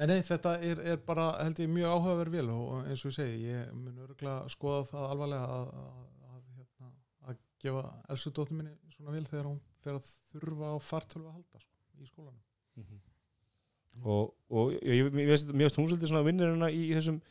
[0.02, 3.18] Nei, nei, þetta er, er bara, held ég, mjög áhugaverð vel og eins og ég
[3.18, 6.00] segi, ég mun örgulega skoða það alvarlega að, að,
[6.32, 6.90] að, hérna,
[7.28, 7.84] að gefa
[8.16, 11.76] Elsu dóttur minni svona vel þegar hún fer að þurfa á fartölu að halda sko,
[12.02, 12.98] í skólanum.
[14.02, 17.22] og, og ég, ég, mér finnst hún svolítið svona vinnurina í, í þessum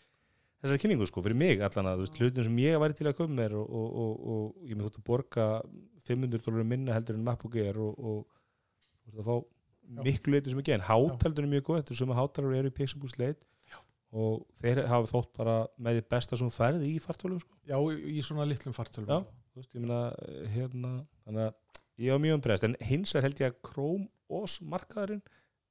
[0.60, 3.38] þessari kynningu sko, fyrir mig allan að veist, hlutin sem ég væri til að koma
[3.38, 5.46] mér og, og, og, og ég með þótt að borga
[6.06, 8.26] 500 dólarum minna heldur en MacBook Air og, og
[9.04, 11.98] þú veist að fá miklu leitur sem ekki en hátaldur er mjög góð, þetta er
[12.00, 13.46] sem að hátalar eru í Pixelbook Slate
[14.10, 17.52] og þeir hafa þótt bara með því besta sem færði í fartölum sko.
[17.70, 19.06] Já, í, svona litlum fartölu.
[19.06, 19.20] Já.
[19.54, 20.90] þú veist, ég meina eh, hérna,
[21.26, 24.08] þannig að ég var mjög umbreyst en hins vegar held ég að Chrome
[24.40, 25.22] OS markaðurinn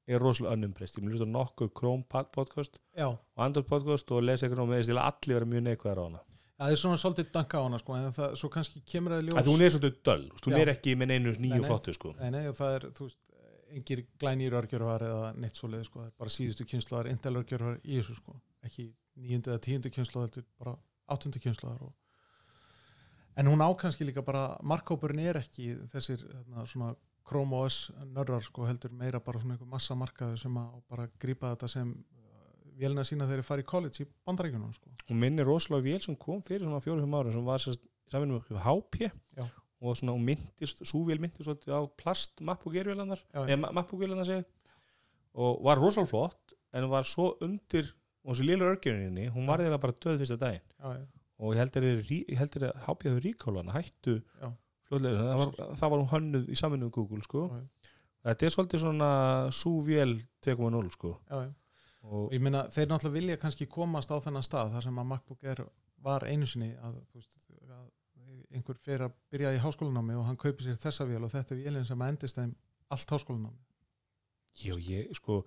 [0.10, 4.12] er rosalega önnumbreyst ég mun hlusta á nokkur Chrome pod- podcast Já, og Android podcast
[4.16, 6.24] og lesa eitthvað með þess að allir vera mjög neikvæðar á hana
[6.60, 9.28] það er svona svolítið danka á hana sko, en það, svo kannski kemur það í
[9.30, 9.40] ljós.
[9.42, 9.98] að hún er svolítið
[10.34, 12.14] veist, hún er ekki með neinu Nei, nýju flottu sko.
[12.20, 13.20] Nei, nei, það er, þú veist,
[13.80, 18.00] engir glænýr örgjörvar eða neitt svoleið, sko, það er bara síðustu kynsluðar, Intel örgjörvar í
[18.00, 20.76] þessu, sko, ekki níundu eða tíundu er bara
[21.10, 21.94] áttundu kynsluðar og
[23.40, 26.96] en hún á kannski líka bara, markkópurinn er ekki þessir, þarna, svona
[27.30, 31.54] Chrome OS nörrar, sko, heldur meira bara svona einhver massa markaður sem að bara grípa
[31.54, 31.92] þetta sem
[32.80, 34.92] vélina sína þegar þeir fara í college í bandaríkjunum, sko.
[35.10, 39.10] hún minnir rosalega vél sem kom fyrir svona fjórum árum sem var saman með HP
[39.10, 39.46] Já.
[39.80, 42.40] og svona hún myndist, sú vél myndist svolítið á plast
[44.30, 44.44] segi
[45.40, 49.80] og var rosalega flott en var svo undir og þessu lélur örgjuninni, hún var þeirra
[49.82, 50.66] bara döð fyrsta daginn.
[50.80, 51.06] Já, já,
[51.40, 54.16] og ég heldur að, að HP hefur ríkálana hættu
[54.90, 57.46] fljóðlega, það var, það var hún hönnuð í samvinnu Google sko,
[58.28, 59.10] þetta er svolítið svona
[59.56, 61.14] sú vél 2.0 sko.
[61.30, 61.48] Já.
[62.04, 65.10] Og og ég meina þeir náttúrulega vilja kannski komast á þennan stað þar sem að
[65.12, 65.64] MacBook Air
[66.04, 67.88] var einu sinni að, veist, að
[68.56, 71.64] einhver fyrir að byrja í háskólanámi og hann kaupi sér þessa vél og þetta er
[71.64, 72.54] vélinn sem endist þeim
[72.94, 73.60] allt háskólanámi
[74.60, 75.44] Já, ég, sko,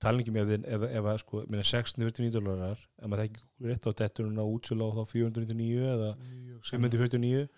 [0.00, 3.72] tala ekki með ef, ef, ef að, sko, minna 649 dólarar ef maður þekki Google
[3.72, 7.48] rétt á detturinn á útsölu á þá 499 eða Mjög 549 Já.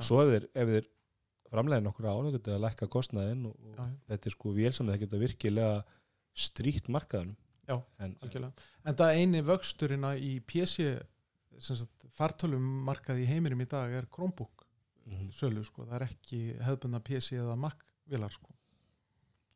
[0.00, 0.90] og svo ef þeir, ef þeir
[1.52, 4.88] framlega nokkur ár þá geta að lækka kostnaðinn og, og þetta er sko vél sem
[4.88, 5.82] það geta virkilega
[6.32, 7.36] strýtt markaðunum
[7.68, 8.52] Já, en, algjörlega
[8.90, 10.88] en það eini vöxturinn að í PC
[12.16, 14.66] fartölum markaði í heiminum í dag er Chromebook
[15.02, 15.32] Mhm.
[15.34, 18.52] sölu sko, það er ekki hefðbundna PC eða Mac vélar sko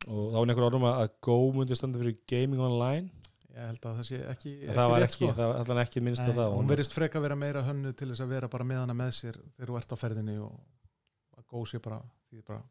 [0.07, 3.11] og þá er einhver orðum að Go myndi standa fyrir Gaming Online
[3.55, 5.37] ég held að það sé ekki, en það var rétt, ekki, sko.
[5.39, 8.25] það var ekki minnst á það hún og verðist freka vera meira hönnu til þess
[8.27, 10.59] að vera bara með hana með sér þegar þú ert á ferðinni og
[11.39, 12.63] að góð sér bara því bara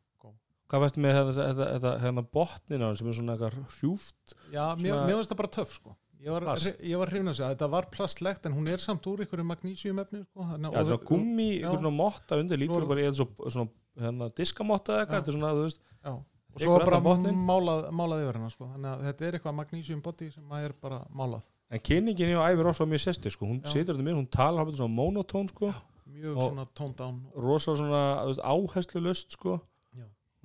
[0.71, 4.35] hvað veist með þetta, þetta, þetta hérna botnin á hann sem er svona eitthvað hrjúft?
[4.53, 5.95] Já, mér, finnst það bara töff sko.
[6.25, 9.45] Ég var, var hrifin að segja, þetta var plastlegt en hún er samt úr einhverju
[9.45, 13.19] magnísium efni sko, þannig Já, að- svona gummi, einhvern svona motta undir lítur bara eða
[13.19, 13.69] svo, svona
[14.01, 16.13] hérna, diskamotta eða eitthvað, þetta er svona, þú veist já,
[16.55, 20.31] og svo bara málað, málað yfir hana sko, þannig að þetta er eitthvað magnísium body
[20.33, 21.45] sem að er bara málað.
[21.69, 24.63] En kynningin hjá Ævi Ross var mjög sesti, sko, hún situr þetta mér, hún talar
[24.65, 25.73] hafði svona monotón, sko,
[26.09, 27.21] mjög svona toned down.
[27.35, 28.01] rosa svona,
[28.41, 29.59] áherslu lust, sko.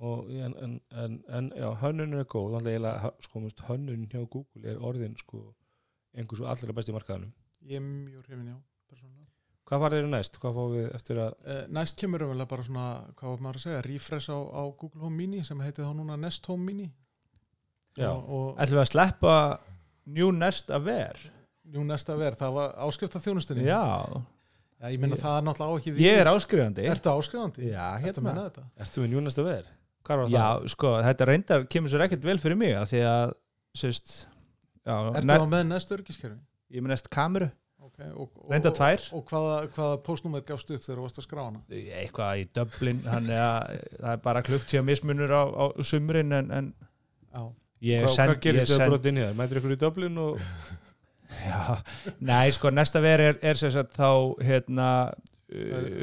[0.01, 2.57] Og en, en, en, en já, hönnun er góð,
[3.25, 5.43] sko, veist, hönnun hjá Google er orðin, sko
[6.17, 7.33] einhversu allra besti markaðanum
[7.69, 8.57] ég er mjög hrifin, já,
[8.89, 9.29] persónulega
[9.71, 10.37] Hvað var þeirra næst?
[10.41, 13.63] Hvað fáum við eftir að Uh, næst kemur umvel bara svona, hvað var maður að
[13.67, 16.89] segja, refresh á, á Google Home Mini sem heitir þá núna Nest Home Mini
[17.95, 18.09] Já.
[18.11, 19.35] og, og Ætlum við að sleppa
[20.11, 21.23] New Nest að ver
[21.71, 23.79] nú næsta verð, það var áskrift af þjónustinni Já,
[24.81, 27.69] Já, ég meina Ég- það er náttúrulega á ekki ég er áskrifandi Ertu áskrifandi?
[27.69, 28.33] Já, að hérna?
[28.81, 29.69] Ertu við njúnasta veður?
[29.69, 29.80] Hvað var
[30.31, 30.67] Já, það?
[30.75, 33.33] sko, þetta reyndar kemur sér ekkert vel fyrir mig að því að,
[33.81, 34.13] sérst
[34.85, 36.39] já, ne- á með næst örgiskerfi?
[36.71, 37.51] ég með næst kameru
[37.91, 39.01] Okay, og, og, Reyndar tvær.
[39.11, 41.61] Og, og hvaða, hvaða postnúmer gafst upp þegar þú varst að skrá hana?
[41.97, 42.45] eitthvað í
[43.33, 46.69] er að það er bara klukkt tíða mismunur á, á sumrin en, en
[47.81, 49.35] Hvað, send, hvað gerist send, brot inn í það?
[49.39, 50.43] Mætir ykkur í Dublin og
[51.41, 51.61] já,
[52.29, 54.09] nei sko næsta veri er, er sem sagt þá
[54.45, 54.89] hérna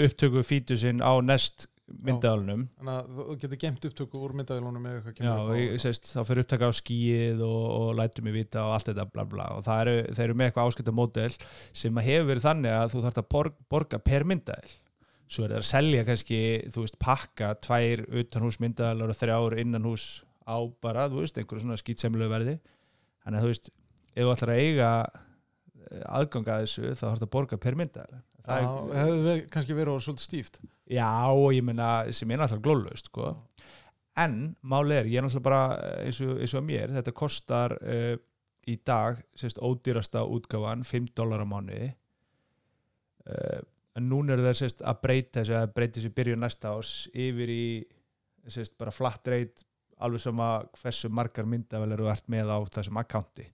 [0.09, 5.29] upptöku fítusinn á nest myndalunum þannig að þú getur gemt upptöku úr myndavélunum ef eitthvað
[5.29, 8.91] Já, ég, sést, þá fyrir upptaka á skíið og, og lætum mig vita og allt
[8.91, 9.47] þetta bla bla.
[9.57, 9.95] Og það eru,
[10.27, 11.31] eru með eitthvað áskipta módel
[11.83, 14.77] sem hefur verið þannig að þú þarft að borga, borga per myndaðil
[15.29, 16.41] svo er það að selja kannski,
[16.73, 20.07] þú veist, pakka tvær utanhús myndaðilar og þrjár innanhús
[20.49, 22.57] á bara, þú veist, einhverju svona skýtsemlu verði.
[23.25, 23.69] Þannig að þú veist,
[24.15, 28.23] ef þú ætlar að eiga eh, aðgang að þessu þá þarf að borga per myndaðil
[28.47, 30.61] Hefur við kannski verið svolítið stíft.
[30.89, 33.35] Já, og ég meina sem er náttúrulega glóðlaust sko.
[34.19, 35.63] en máli er, ég er náttúrulega bara
[36.03, 38.15] eins og, eins og mér, þetta kostar uh,
[38.67, 41.93] í dag, sérst, ódýrasta útgáfan, 5 dólar á mánuði.
[43.29, 43.61] Uh,
[43.99, 46.93] en núna eru þeir sérst að breyta þessu að breyta þessu í byrjun næsta ás
[47.13, 47.65] yfir í
[48.49, 49.67] sérst, bara flat rate
[49.99, 50.49] alveg sama
[50.79, 53.47] hversu margar myndavel eru ert með á þessum accounti.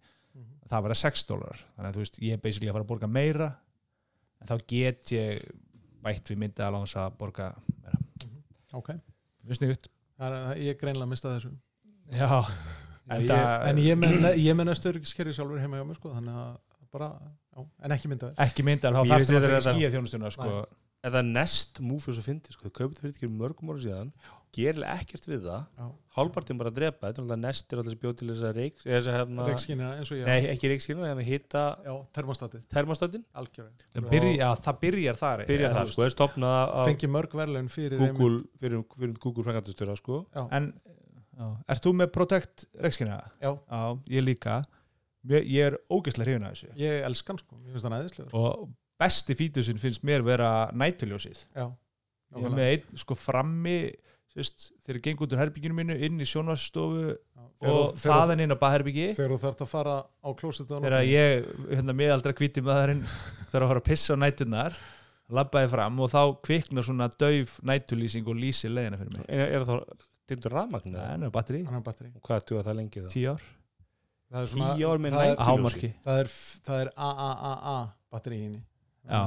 [0.69, 3.11] Það verða 6 dólar þannig að þú veist, ég er basically að fara að borga
[3.11, 3.51] meira
[4.45, 5.45] en þá get ég
[6.05, 7.47] bætt við mynda alveg að borga
[7.81, 8.01] meira.
[8.77, 8.91] Ok,
[9.47, 9.89] mjög sniðut
[10.21, 11.53] það er, ég er greinlega að mista þessu.
[12.13, 12.29] Já,
[13.09, 16.55] en, en, ég, en ég næstu öryggiskerfi sjálfur heima hjá mér sko, þannig að
[16.95, 17.09] bara,
[17.57, 19.77] já, en ekki myndavél ekki mynda þá Ég þarf veist það þetta er að þetta-
[19.79, 20.51] skýja þjónustuna sko.
[21.17, 24.13] það nest múf eins og fyndi sko, þau kaupið fyrir mörgum ára síðan
[24.55, 25.65] gerir ekkert við það.
[25.79, 25.87] Já.
[26.15, 28.59] hálfpartin bara að drepa, þetta er alltaf nest er alltaf sem bjóð til þess að
[28.61, 30.29] reik þess að hérna, reikskynina eins og ég.
[30.29, 35.45] Nei ekki reikskina, það með hitta já, termostatin, algjörðin það, byrja, já, það byrjar þar
[35.49, 39.49] byrja eða, það þú sko, er stopnað fengi mörg verðlaun fyrir Google, fyrir, fyrir Google
[39.49, 40.23] frangatistöra sko.
[40.45, 40.71] En
[41.35, 43.19] já, ert þú með Protect reikskina?
[43.43, 43.83] já, já,
[44.15, 44.63] ég líka.
[45.25, 46.73] Ég, ég er ógeðslega hrifin að þessu.
[46.79, 51.67] Ég elskan sko, ég finnst það næðislegur og besti fítusinn finnst mér vera nætuljósið já,
[52.37, 53.79] ég er með einn sko frammi
[54.35, 57.15] sérst, þegar ég geng út úr herbygginu mínu inn í sjónvarsstofu
[57.65, 61.95] og þaðan inn á baðherbyggi þegar þú þarft að fara á klósitu þegar ég, hérna
[61.97, 63.05] miðaldra hvíti maðurinn
[63.53, 64.79] þarf að fara að pissa á nætunar
[65.33, 69.27] labbaði fram og þá kviknar svona dauf nætulýsing og lýsi leiðina fyrir mig.
[69.33, 69.85] Er, er það
[70.29, 71.05] tindur rafmagn eða?
[71.05, 73.09] Nei, hann er batteri og hvað er það lengi þá?
[73.15, 73.47] tíu ár.
[74.35, 75.91] Það er svona Tíu ár með það, er, að hámarki.
[76.05, 76.31] Það er,
[76.67, 77.77] það er AAAA
[78.15, 78.63] batteri í henni.
[79.05, 79.21] Já.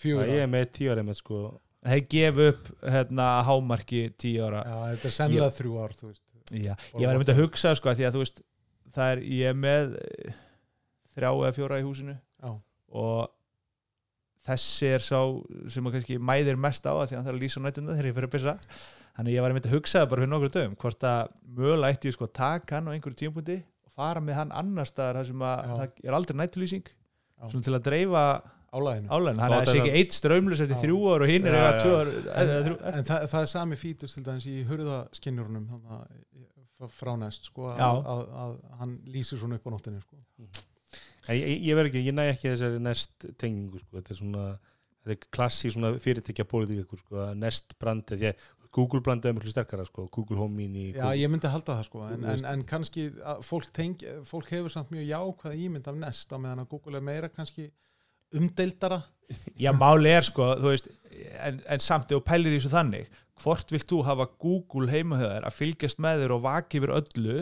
[0.00, 0.30] Það ár.
[0.32, 1.40] ég er með tíu ára með sko
[1.86, 4.62] þeir gefa upp hérna hámarki tíu ára.
[4.66, 5.96] Já, þetta er sennilega þrjú ár
[6.50, 8.40] Já, ég var að mynda að hugsa sko því að þú veist
[8.96, 10.38] það er, ég er með eh,
[11.14, 12.50] þrjá eða fjóra í húsinu já,
[13.00, 13.20] og
[14.50, 15.20] þessi er sá
[15.70, 17.94] sem að kannski mæðir mest á að því að hann þarf að lýsa á nætuna
[17.94, 18.54] þegar ég fyrir að pissa.
[19.14, 21.94] Þannig ég var að mynda að hugsa það bara fyrir nokkur dögum hvort að mögulega
[21.94, 25.20] ætti ég sko að taka hann á einhverju tímpúndi og fara með hann annar staðar
[25.20, 26.90] þar sem að það er aldrei nættulýsing
[27.50, 28.24] svona til að dreifa
[28.70, 30.82] álæðinu álæðin Þá þannig að það sé ekki eitt strömlus eftir Já.
[30.84, 31.80] þrjú ár og hinn er Já, eða já.
[31.82, 32.10] tvö ár
[32.94, 35.94] en, það, það er sami fítus til dæmis í hurðaskinnjurunum þannig
[36.86, 37.86] að frá næst sko, Já.
[37.90, 40.20] að, að, að hann lýsir svona upp á nóttinu sko.
[41.28, 44.46] Ég, ég verð ekki, ég næ ekki þessari nest tengingu sko, þetta er svona
[45.00, 49.34] þetta er klassi svona fyrirtækja pólitík sko, að nest brandi, því að Google brandi er
[49.34, 52.44] miklu sterkara sko, Google Home Mini Já, Google, ég myndi halda það sko en, en,
[52.52, 56.64] en kannski að fólk, teng, fólk hefur samt mjög jákvæða ímynd af nest á meðan
[56.64, 57.68] að Google er meira kannski
[58.36, 59.02] umdeildara?
[59.60, 60.88] Já, máli er sko, þú veist
[61.46, 65.54] en, en samt þú pælir í þessu þannig hvort vilt þú hafa Google heimahöðar að
[65.56, 67.36] fylgjast með þér og vaki yfir öllu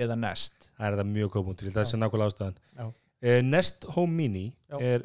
[0.00, 0.70] eða Nest?
[0.74, 2.92] Það er þetta mjög góðbúntur, það er nákvæmlega ástæðan.
[3.24, 4.78] Eh, Nest Home Mini Já.
[4.80, 5.04] er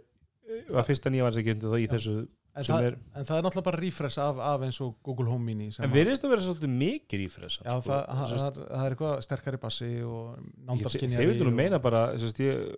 [0.74, 1.92] var fyrsta nýja vansakjöndu þá í Já.
[1.96, 2.13] þessu
[2.60, 5.30] en sem það, er, en það er náttúrulega bara refresh af, af eins og Google
[5.30, 8.58] Home Mini en að- virðist að vera svolítið mikið fyrir Já, það, það, það, er,
[8.72, 12.74] það er eitthvað sterkari bassi og Þeir nándarskinjari vildu nú og- meina bara sérst, ég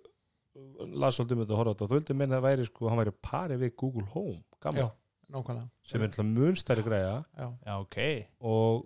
[1.02, 1.84] las svolítið um þetta að horfa á þetta.
[1.86, 4.40] Og þau vildu meina að það væri sko, hann væri pari við Google Home
[5.32, 5.68] nákvæmlega.
[5.88, 7.98] Sem er alltaf munstæri græða Já, Já, ok.
[8.40, 8.82] Og,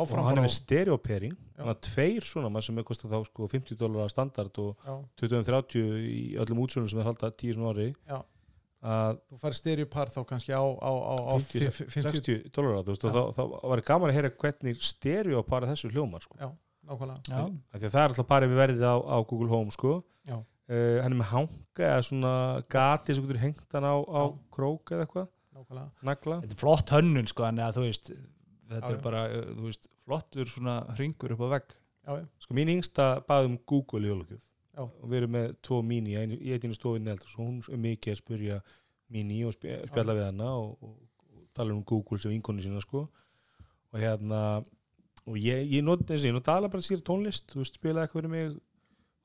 [0.00, 1.36] og hann er með stereopering.
[1.56, 4.98] Hann har tveir svona maður sem er kostið þá sko 50 dólar standard og Já,
[5.24, 7.88] 20-30 í öllum útsölunum sem er halda 10 svona ári.
[8.08, 8.20] Já.
[8.80, 12.78] að þú fær stereopar þá kannski á, á, á, á 50, 50, 50 60 dólar
[12.80, 13.16] á þú veist og Já.
[13.36, 16.38] þá, þá var gaman að heyra hvernig stereopara þessu hljómar sko.
[16.90, 17.20] Nákvæmlega.
[17.30, 19.92] Já, Af því að það er alltaf parið við verðið á, á Google Home sko.
[20.28, 20.36] Já.
[20.70, 22.32] uh, hann er með hanga eða svona
[22.70, 24.22] gati sem getur hengt hann á, á
[24.54, 25.30] krók eða eitthvað.
[25.56, 25.88] Nákvæmlega.
[26.10, 26.36] Nagla.
[26.44, 28.10] Þetta er flott hönnun sko en þú veist
[28.70, 29.02] þetta Já, er já.
[29.02, 29.22] bara,
[29.56, 31.74] þú veist, flottur svona ringur upp á vegg.
[32.06, 34.82] Já, já, sko mín yngsta baði um Google í jólugjöf Já.
[34.86, 38.14] og við erum með tvo mini ein, í einu stofinni eldur svo hún er mikið
[38.14, 38.56] að spurja
[39.12, 40.94] mini og spj- spjalla við hana og, og,
[41.34, 43.02] og tala um Google sem vinkonu sína sko.
[43.92, 44.62] Og hérna
[45.28, 48.58] og ég, ég og nota alveg bara sér tónlist þú veist spilaði eitthvað fyrir mig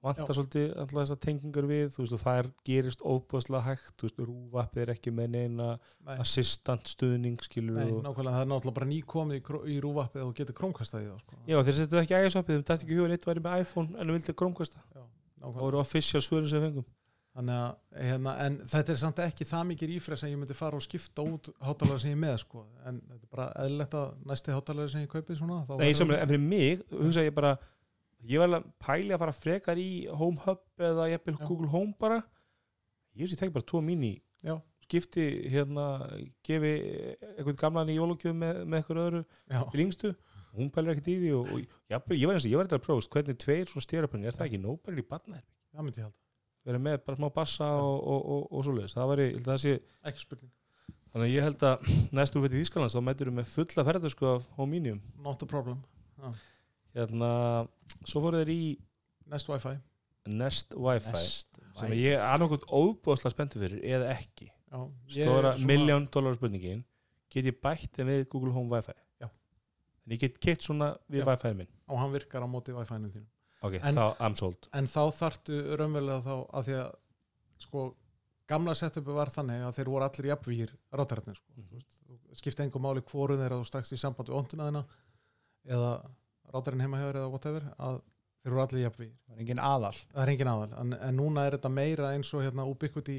[0.06, 4.08] vantar svolítið alltaf þessar tengingar við þú veist og það er gerist óbúðslega hægt þú
[4.08, 5.70] veist, rúvappið er ekki með neina
[6.06, 9.40] Nei, assistant stuðning skilur nei, og, nákvæmlega, það er náttúrulega bara nýkomið
[9.74, 11.40] í, rúvappið og getur krómkastað í það sko.
[11.50, 14.20] já þeir setja ekki iOS-appið, þeim dætti ekki hugað eitt væri með iPhone en þú
[14.20, 15.64] vildi Chromecast Já, það nákvæmlega.
[15.64, 16.86] voru official svörin sem fengum
[17.36, 20.84] að, hérna, en þetta er samt ekki það mikið ífrið sem ég myndi fara og
[20.86, 22.64] skipta út hátalara sem ég með, sko.
[22.88, 26.32] En þetta er bara eðlilegt að næsti hátalara sem ég kaupi svona, Nei, samlega, en
[26.32, 27.58] fyrir mig, hugsa ég bara
[28.26, 31.44] ég var að pæli að fara frekar í Home Hub eða jafnvel Já.
[31.50, 32.22] Google Home bara.
[33.16, 34.16] Ég veist ég tek bara tvo mín í
[34.86, 35.86] skipti hérna
[36.46, 36.74] gefi
[37.36, 39.22] eitthvað gamlan í jólugjöf með, með eitthvað öðru
[39.72, 40.12] til yngstu.
[40.56, 42.82] Hún pælir ekkert í því og, og jafnvel, ég var eins og ég var eitthvað
[42.82, 45.44] að prófast hvernig tveir svona styrapönni, er það ekki nóbæri í barnaðir
[46.66, 49.74] vera með bara smá bassa og, og, og, og svoleiðis það væri, það sé
[50.10, 50.52] Ekki spurning.
[51.14, 54.32] þannig að ég held að næstu fyrir Þýskalands þá mætur við með fulla ferðu sko
[54.36, 55.84] af Hominium Not a problem.
[56.96, 57.30] hérna,
[58.08, 58.60] svo fóru þeir í
[59.32, 59.76] Nest Wi-Fi.
[60.30, 64.80] Nest Wi-Fi Best sem ég er annarkot óbúðslega spenntu fyrir eða ekki Já,
[65.12, 66.82] stóra miljón dólar spurningin
[67.32, 69.28] get ég bætt þeim við Google Home Wi-Fi Já.
[69.30, 71.26] en ég get keitt svona við.
[71.28, 73.30] Wi-Fi minn Og hann virkar á móti Wi-Fi-num þínum.
[73.66, 76.90] Ok, En- þá I'm sold En þá þarftu raunverulega þá að því að,
[77.66, 77.86] sko,
[78.52, 81.54] gamla setupi var þannig að þeir voru allir jafnvígir rátararnir, sko.
[81.56, 84.84] Þú veist, þú skipti engum máli hvoru þeirra þú stakst í samband við onduna þina
[85.76, 85.94] eða
[86.54, 88.02] rátarinn heima hefur eða whatever, að
[88.46, 89.16] þeir voru allir jafnvígir.
[89.26, 92.44] Það er engin aðal er engin aðal en, en núna er þetta meira eins og
[92.46, 93.16] hérna ubiquity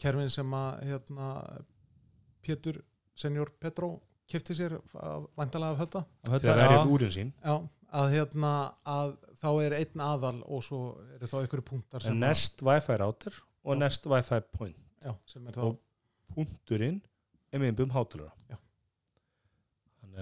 [0.00, 1.28] kerfin sem að hérna
[2.42, 2.80] Pétur,
[3.14, 3.98] senior Petró
[4.30, 4.76] kifti sér
[5.36, 5.90] vandalega af
[6.40, 7.54] til að verja úrin sín já,
[8.00, 8.52] að hérna
[8.86, 10.80] að þá er einn aðal og svo
[11.16, 13.80] eru þá einhverju punktar Nest Wi-Fi router og Já.
[13.82, 15.80] Nest Wi-Fi point já, sem er þá Og-
[16.34, 17.00] punkturinn
[17.52, 18.58] er með einbjum hátalara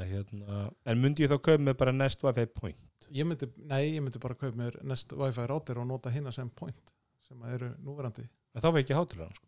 [0.09, 4.03] hérna en myndi ég þá kaupa með bara Nest Wi-Fi point ég myndi, nei, ég
[4.05, 6.93] myndi bara kaupa mér Nest Wi-Fi router og nota hinna sem point
[7.29, 9.47] sem eru núverandi en þá veit ekki hátalara sko.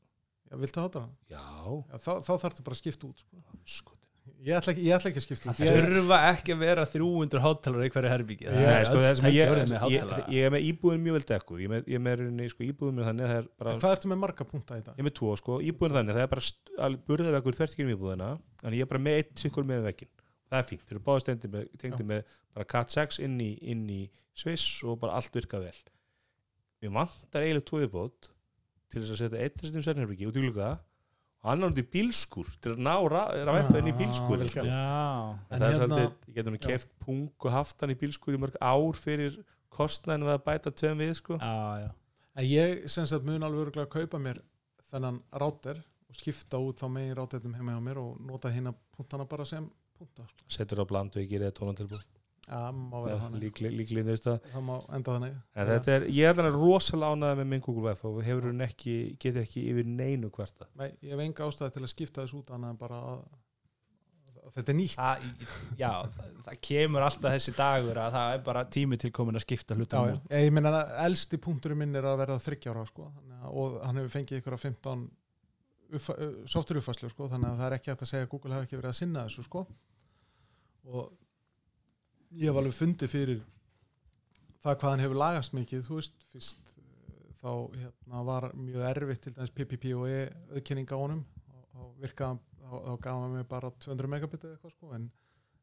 [0.51, 1.17] já, viltu hátta hann?
[1.31, 3.43] já, Já, þá, þá þarftu bara að skipta út sko.
[3.65, 3.97] sko.
[4.41, 6.85] Ég, ætla ekki, ég ætla ekki að skipta út Það ég, þurfa ekki að vera
[6.93, 9.35] 300 hátalara í hverju herbyggi Nei, sko, það sem ég,
[9.95, 11.65] ég, er með íbúðin mjög vel dekkuð.
[11.65, 14.81] Ég er með, er sko, íbúðin með þannig er bara hvað ertu með marga punkta
[14.81, 14.97] í dag?
[14.97, 18.33] ég er með tvo sko, íbúðin þannig það er bara burðaveggur þvertikinn íbúðina
[18.65, 20.13] en ég er bara með eitt sikkur með vekkin
[20.51, 23.87] það er fínt, þeir eru báðið stendir með, með bara Cat 6 inn í, inn
[23.93, 24.03] í
[24.35, 25.81] Sviss og bara allt virkað vel.
[26.81, 28.31] Við vantar eiginlega tvo viðbót
[28.91, 29.61] til þess að setja eitt
[31.41, 32.95] þessum sérnherbyggi út í bílskur til að ná
[33.49, 34.49] rafæðin í bílskur en
[35.51, 38.35] En það er hérna- svolítið, ég getur nú keft pung og haft hann í bílskur
[38.35, 39.39] í mörg ár fyrir
[39.71, 41.39] kostnæðin við að bæta tveim við sko.
[41.39, 41.91] Já, já
[42.37, 44.41] En ég sem sagt mun alveg örugglega að kaupa mér
[44.91, 45.77] þennan ráter
[46.09, 49.71] og skipta út þá megin ráternum heima hjá mér og nota hérna punktana bara sem
[49.99, 50.23] punta.
[50.29, 50.45] sko.
[50.49, 51.51] setur á bland og ég gerir
[52.51, 55.35] Já, líkli, líkli, Það má enda þannig.
[55.55, 55.71] En Já.
[55.71, 58.95] þetta er, ég er alveg rosalega ánægð með minn Google Wi-Fi og hefur hún ekki,
[59.23, 60.67] getið ekki yfir neinu kvarta.
[60.81, 63.23] Nei, ég hef enga ástæði til að skipta þessu út annað en bara að,
[64.41, 64.97] að þetta er nýtt.
[64.99, 65.29] Það,
[65.79, 69.47] já, það, það kemur alltaf þessi dagur að það er bara tími til komin að
[69.47, 70.19] skipta Já, hlutum já.
[70.35, 73.81] Ég, ég meina að elsti punkturinn minn er að verða þryggjára sko, þannig að- og
[73.87, 75.09] hann hefur fengið ykkur að 15
[76.51, 78.79] softur uppfæslu sko, þannig að það er ekki hægt að segja að Google hefur ekki
[78.79, 79.67] verið að sinna þessu sko.
[80.91, 81.11] og
[82.37, 83.41] ég hef alveg fundið fyrir
[84.61, 89.25] það hvað hann hefur lagast mikið þú veist, fyrst eh, þá hérna, var mjög erfitt
[89.27, 90.21] til dæmis PPP og E
[90.55, 91.25] auðkenning á honum
[91.75, 95.09] og, virkaði, þá, þá gaf hann mig bara 200 megabit eða eitthvað sko, en,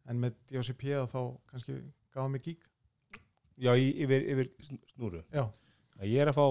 [0.08, 1.78] en með DHCP þá kannski
[2.12, 2.66] gaf hann mig gig
[3.58, 4.50] Já, yfir, yfir
[4.94, 5.24] snúru.
[5.34, 5.48] Já.
[6.06, 6.44] Ég er að fá,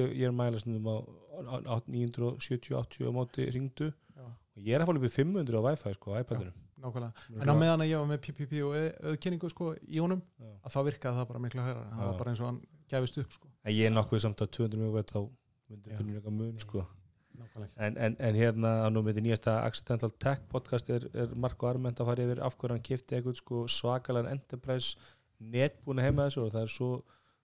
[0.00, 0.96] ég er að mæla snúðum á,
[1.44, 4.24] á, á 970-80 á móti ringdu Já.
[4.24, 6.54] og ég er að fá í 500 á Wi-Fi sko á iPadinu.
[6.84, 8.76] Nákvæmlega En á meðan að ég var með PPP og
[9.10, 10.50] auðkynningu sko, í honum, Já.
[10.64, 12.60] að þá virkaði það bara miklu höra það var bara eins og hann
[12.92, 13.50] gæfist upp sko.
[13.64, 15.18] En ég er nokkuð samt að 200 mjög þá
[15.72, 16.84] myndir finnur eitthvað mun sko.
[17.82, 21.98] En, en, en hérna nú með þetta nýjasta Accidental Tech podcast er, er Marko Arment
[22.00, 24.94] að fara yfir af hverju hann kifti eitthvað sko svakalega enterprise
[25.42, 26.90] netbúna heima þessu og það er svo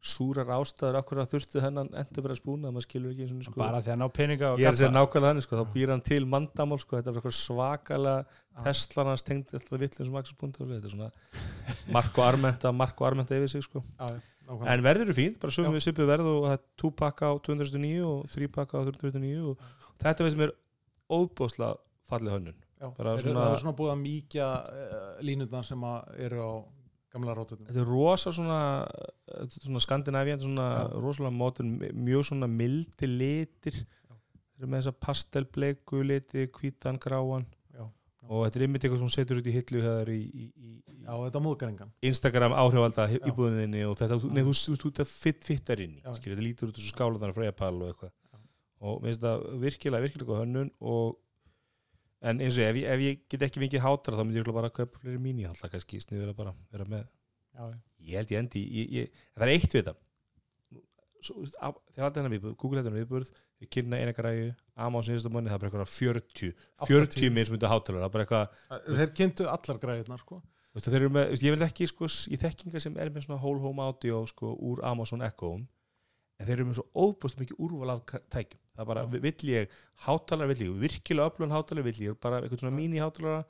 [0.00, 3.58] súrar ástæður hverju hann þurfti þennan enterprise búna að maður skilur ekki eins og sko.
[3.60, 5.92] Bara því að ná peninga og ég er að segja nákvæmlega þannig sko, þá býr
[5.92, 8.62] hann til mandamál sko, þetta er eitthvað svakalega Já.
[8.64, 11.10] Tesla hans tengdi alltaf vitlega sem Axel.ru þetta er svona
[11.92, 13.84] Marko Armenta Marko Armenta yfir sig sko.
[14.00, 14.08] Já,
[14.72, 17.34] en verður eru fín, bara sögum við svipu verð og það er 2 pakka á
[17.50, 19.70] 209 og 3 pakka á 309 og
[20.00, 20.56] þetta veist er
[21.12, 21.76] óbúslega
[22.08, 22.60] fallið hönnun.
[22.80, 26.52] Það er svona búið að mýkja uh, línutnar sem að eru á
[27.14, 28.58] gamla rátutum þetta er rosa svona,
[29.30, 30.84] þetta er svona skandinavían svona Já.
[31.04, 31.72] rosalega mótun
[32.06, 33.80] mjög svona mildi litir.
[33.80, 37.46] Þeir eru með þessa pastelbleiku liti hvítan, gráan.
[37.72, 37.86] Já.
[38.28, 40.98] og þetta er einmitt eitthvað sem setur út í hillu þegar í, í, í, í
[41.06, 43.20] já, þetta múðgæringan Instagram áhrifalda Já.
[43.30, 46.78] íbúðinni og þetta, nei, þú, þú, þú, þú fit, fittar inn í þetta lítur út
[46.78, 48.14] þessu skálaðan frá Epal og eitthvað.
[48.80, 51.18] Og mér finnst það virkilega, virkilega hönnun og
[52.20, 54.50] en eins og ég, ef ég, ef ég get ekki fengið hátar þá myndi ég
[54.52, 57.78] bara að kaupa fleiri mín í alltaf kannski sniður að bara vera með já, já.
[58.10, 59.90] ég held ég endi, ég, ég, það er eitt við
[61.60, 64.46] á- þegar alltaf hennar viðbúð, Google þetta hennar viðbúð þeir kynna eina græju,
[64.80, 66.54] Amazon síðustu manni það er bara eitthvað 40
[66.86, 67.34] 40 80.
[67.36, 70.38] mismundu hátalara, það er bara eitthvað þeir kynntu allar græðirnar sko.
[70.70, 73.40] Þú veist, þeir eru með, ég vil ekki sko, í þekkinga sem er með svona
[73.42, 75.56] whole home audio sko, úr Amazon Echo
[76.40, 78.60] en þeir eru með svo óbúst mikið úrval af tækjum.
[78.74, 79.20] Það er bara, Já.
[79.26, 79.74] vill ég
[80.06, 83.42] hátalara, vill ég virkilega öflun hátalara, vill ég bara eitthvað svona mini hátalara.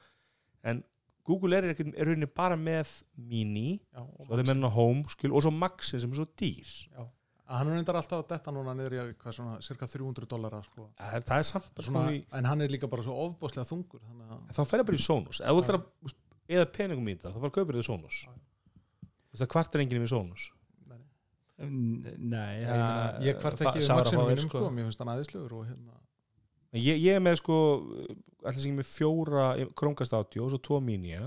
[0.67, 0.83] En
[1.25, 5.33] Google er, ekkert- er rauninni bara með mini, já, svo er það með home skil,
[5.33, 6.67] og svo maxin sem er svo dýr.
[6.91, 7.07] Já.
[7.51, 10.63] Að hann er alltaf að detta núna niður í að hvað svona, cirka 300 dollara
[10.63, 10.89] sko.
[10.99, 14.01] það það er samt svona, svona í, en hann er líka bara svo ofbóðslega þungur
[14.07, 15.41] þannig að það bara í Sonos.
[15.41, 15.57] Að
[16.49, 18.21] eða peningum í þetta þá bara kaupir þið Sonos.
[19.35, 20.51] Það kvart er enginn við Sonos
[21.61, 24.63] nei, Nei, ég, meina, ég kvart ekki Sára maksinu fáir, mínum sko.
[24.73, 25.99] mér finnst hann aðeinslugur og hérna
[26.71, 27.57] Ég, ég er með sko
[28.47, 31.25] allir sem ég er með fjóra audio og svo tvo mínja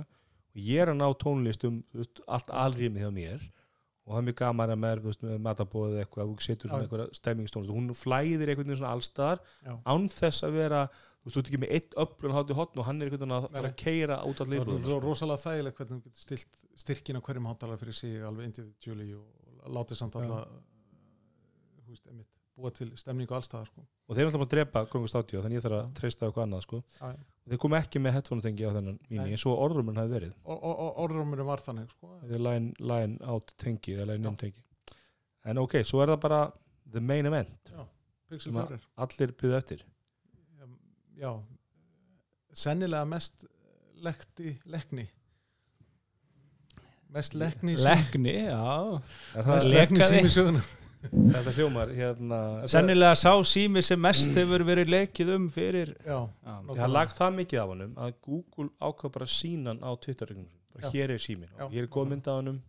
[0.53, 3.43] og ég er að ná tónlistum þú veist, allt alrýmið hjá mér.
[4.03, 6.71] Og það er mjög gaman að með, þú veist, með matabóðið eitthvað að þú setur
[6.71, 11.29] svona eitthvað stemmingstónlist og hún flæðir veginn svona allstar já, án þess að vera, þú
[11.29, 13.47] veist, þú ert ekki með eitt öflun hátu hotn og hann er einhvern veginn að
[13.55, 17.19] fara að keira út af það er svo rosalega þægilegt hvernig þú getur stilt styrkin
[17.19, 20.15] á hverjum hátalar fyrir sig alveg individually og látið samt
[21.83, 23.83] þú veist, einmitt, búa til stemningu allstaðar sko.
[24.07, 24.83] og þeir er alltaf bara að drepa
[25.19, 26.81] audio þannig ég þarf að treysta eitthvað annað sko.
[27.43, 30.35] Þeir kom ekki með headphone-tengi á þennan mínu eins og orðrumurinn hafi verið.
[30.43, 32.11] Og, og, og orðrumurinn var þannig sko.
[32.21, 34.63] það er line, line out tengi line tengi.
[35.43, 36.43] En ok, svo er það bara
[36.93, 37.73] the main event.
[38.29, 39.83] Pixel Sem að- 4 allir byggðu eftir.
[40.59, 40.69] Já,
[41.19, 41.31] já,
[42.53, 43.45] sennilega mest
[44.03, 45.07] lekti, lekni
[47.13, 49.01] mest lekni Lekni, já.
[49.37, 50.17] Er það, lekni lekaði.
[50.23, 50.63] sími söguna
[51.03, 52.37] þetta hljómar hérna,
[52.71, 57.17] Sennilega sá sími sem mest hefur verið lekið um fyrir já, Já, ég har lagt
[57.19, 60.91] það mikið af honum að Google ákvað bara sínan á Twitter bara Já.
[60.95, 61.67] hér er símin, Já.
[61.69, 62.61] hér er góð mynd af honum.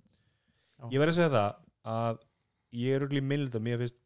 [0.92, 1.54] Ég verð að segja það
[1.94, 2.18] að
[2.74, 4.00] ég er í mild að mér finnst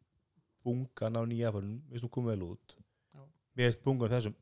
[0.63, 2.75] bungan á nýja fórnum, veist þú komið vel út.
[3.15, 3.23] Já.
[3.57, 4.35] mér finnst bungan þessum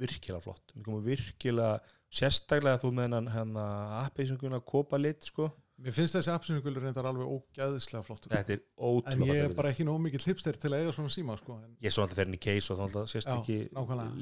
[0.00, 1.80] virkilega flott, mér komið virkilega
[2.12, 3.66] sérstaklega þú með hennan hérna,
[4.02, 5.50] appi sem kunna kópa lit sko.
[5.82, 9.72] mér finnst þessi appsinugulur reyndar alveg ógæðislega flottur þetta er en ótrúlega ég er bara
[9.72, 11.58] ekki nóg mikill hipster til að eiga svona síma sko.
[11.64, 13.58] en, ég er svo alltaf fyrir henni case og þá Já, ekki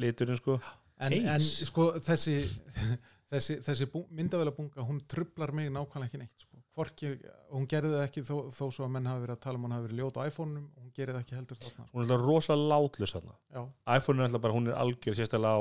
[0.04, 0.60] liturinn sko.
[1.00, 2.38] en, en sko þessi
[3.30, 6.49] þessi, þessi myndavela bunga hún trublar mig nákvæmlega ekki neitt sko.
[6.80, 7.10] Hvorki,
[7.52, 9.68] hún gerði það ekki þó, þó svo að menn hafi verið að tala um að
[9.68, 12.24] hún hafi verið ljót á iPhone-um hún gerði það ekki heldur þarna hún er alltaf
[12.24, 13.62] rosalega látlus þarna já,
[13.98, 15.52] iPhone er alltaf bara, hún er algjör sérstaklega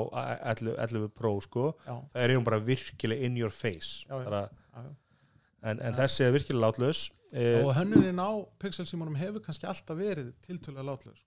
[0.54, 4.42] 11, 11 Pro sko já, það er hún bara virkilega in your face Já, já.
[4.80, 4.84] já.
[5.70, 7.02] en, en þessi er virkilega látlus
[7.32, 8.30] eh, og hönnunin á
[8.62, 11.26] Pixel símanum hefur kannski alltaf verið tiltölulega látlega sko.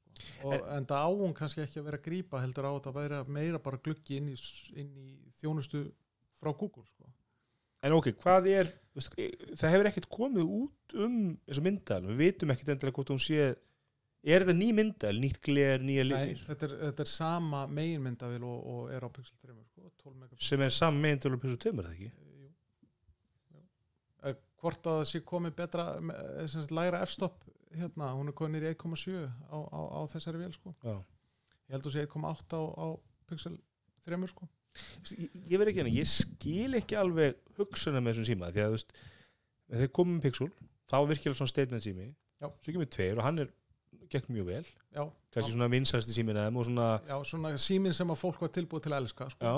[0.49, 2.97] og, en það á hún kannski ekki að vera að grípa heldur á að það
[3.01, 4.39] væri meira bara gluggi inn í,
[4.73, 5.85] inn í þjónustu
[6.39, 7.11] frá Google sko.
[7.83, 9.27] En ok, hvað er veistu,
[9.59, 13.53] það hefur ekkert komið út um og myndal, við vitum ekkert endilega hvort hún sé
[14.23, 18.45] er þetta ný myndal, nýtt gler, nýja Nei, litir þetta, er, þetta er sama meginmyndavél
[18.47, 21.41] og, og er á Pixel 3 sko, 12 megapixel sem er saman meginn til að
[21.43, 22.51] pissa tömur það ekki Jú.
[23.57, 23.65] Jú.
[24.29, 28.59] Eh, hvort að það sé komið betra eh, sagt, lægra f-stop hérna, hún er komið
[28.59, 30.73] nýri 1,7 á, á, á þessari vél sko.
[30.85, 30.97] Já.
[31.67, 32.87] ég held að sé 1,8 á, á
[33.29, 33.57] Pixel
[34.05, 34.47] 3 sko.
[35.13, 38.71] Ég, ég verð ekki hérna, ég skil ekki alveg hugsuna með þessum síma því að
[38.71, 38.95] þú veist,
[39.73, 40.47] þegar komum með Pixel
[40.89, 42.07] þá virkilega svona statement sími
[42.41, 42.47] Já.
[42.49, 43.51] svo kemur tveir og hann er
[44.13, 45.03] gekk mjög vel já,
[45.33, 48.85] kannski svona vinsæsti símin eða og svona, já, svona símin sem að fólk var tilbúið
[48.85, 49.45] til að elska sko.
[49.45, 49.55] já,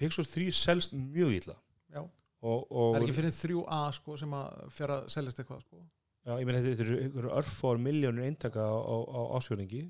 [0.00, 1.56] Pixel 3 selst mjög illa
[1.90, 2.00] Já.
[2.00, 5.80] og, og er ekki fyrir 3A sko, sem að fyrir að seljast eitthvað sko.
[6.28, 6.86] já, ég meina þetta
[7.24, 9.82] eru örfór miljónur eintaka á, á, á ásfjörningi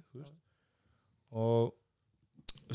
[1.30, 1.74] og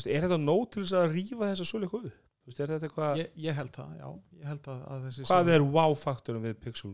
[0.04, 2.22] er þetta nóg til þess að rífa þessa svo eitthvað upp?
[2.46, 4.08] Þú veist, er þetta eitthvað, ég, ég held það, já.
[4.36, 6.92] Ég held að, að þessi hvað er wow-faktorum við Pixel?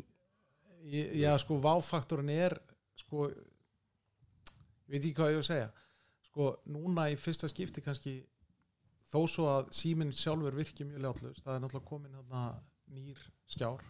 [0.92, 2.55] Ég- Já, sko, váfaktorin er
[3.03, 5.68] sko ég veit ekki hvað ég að segja.
[6.28, 8.14] Sko, núna í fyrsta skipti kannski
[9.12, 12.44] þó svo að síminn sjálfur virki mjög ljátlust, það er náttúrulega komin þarna
[12.96, 13.18] nýr
[13.53, 13.82] skjár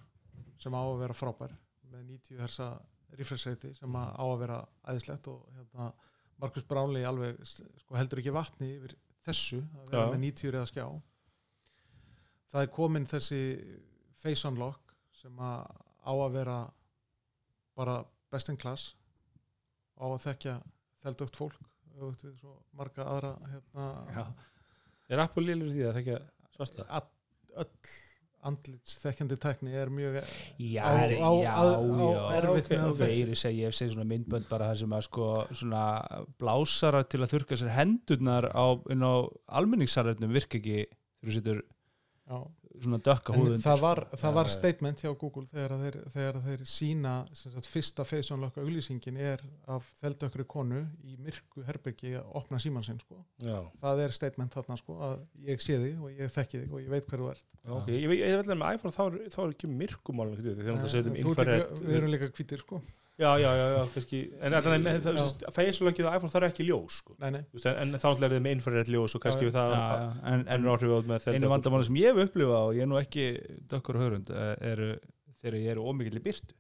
[0.63, 1.55] sem á að vera frábær
[1.93, 2.67] með 90 hersa
[3.19, 4.59] refresh rate sem á að vera
[4.91, 5.93] æðislegt og hérna,
[6.43, 10.13] Markus Brownlee alveg sko, heldur ekki vatni yfir þessu að vera Já.
[10.13, 10.87] með 90 eða skjá
[12.53, 13.43] það er komin þessi
[14.23, 15.63] face unlock sem að
[16.03, 16.57] á að vera
[17.79, 18.01] bara
[18.33, 18.93] best in class
[19.97, 20.57] á að þekkja
[21.03, 21.61] þeldugt fólk
[21.93, 23.87] við svo marga aðra hérna,
[24.17, 24.25] Já.
[25.13, 26.19] er Apple lélur því að þekka
[26.57, 27.07] svarta all,
[28.43, 30.17] öll andlits þekkjandi tekni er mjög
[30.59, 33.07] Já, Á- á- já, á- á erfitt Ok, með að þekkja.
[33.07, 35.83] Veiri segi, ég hef segið svona myndbönd bara það sem að sko svona
[36.43, 39.13] blásara til að þurka sér hendurnar á, á
[39.61, 40.87] almenningssarðunum virka ekki
[41.23, 41.63] þú setur
[42.29, 42.39] Já.
[42.81, 46.47] Svona dökka húðun það var, það var statement hjá Google þegar að þeir, þegar að
[46.49, 52.15] þeir sína sem sagt, fyrsta face unlock auglýsingin er af þeldökkri konu í myrku herbergi
[52.21, 53.21] að opna síman sinn sko.
[53.43, 55.19] já, það er statement þarna sko, að
[55.51, 57.47] ég sé þig og ég þekki þig og ég veit hver þú ert.
[57.63, 60.83] Ok, ég, ég, ég veit að með iPhone þá er, þá er ekki myrkumál þegar
[60.83, 62.83] það setjum Þú ert infrared við erum líka hvítir sko.
[63.21, 67.17] Já, já, já, já, kannski en það, fæsulökið á iPhone það er ekki ljós sko.
[67.21, 67.43] nei, nei.
[67.53, 69.81] Veist, en, en þá er þið með infrared ljós og kannski Já, við það já,
[69.83, 70.09] já.
[70.33, 72.91] En, en en áhrif á með einu vandamáli sem ég hef upplifað og ég er
[72.91, 73.27] nú ekki
[73.73, 74.85] dökkur hörund er
[75.43, 76.59] þegar ég er ómikill í byrtu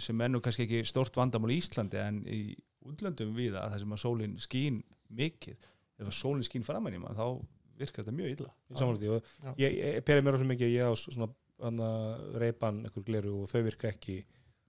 [0.00, 2.40] sem er nú kannski ekki stórt vandamál í Íslandi en í
[2.88, 5.58] útlöndum við að það sem að sólinn skín mikið
[5.98, 7.26] ef að sólinn skín framan í mann þá
[7.78, 8.80] virkar þetta mjög illa og
[9.44, 9.50] Já.
[9.60, 11.28] ég, ég peri mér á svo mikið ég á svona
[12.38, 14.20] reypan einhver gleru og þau virka ekki.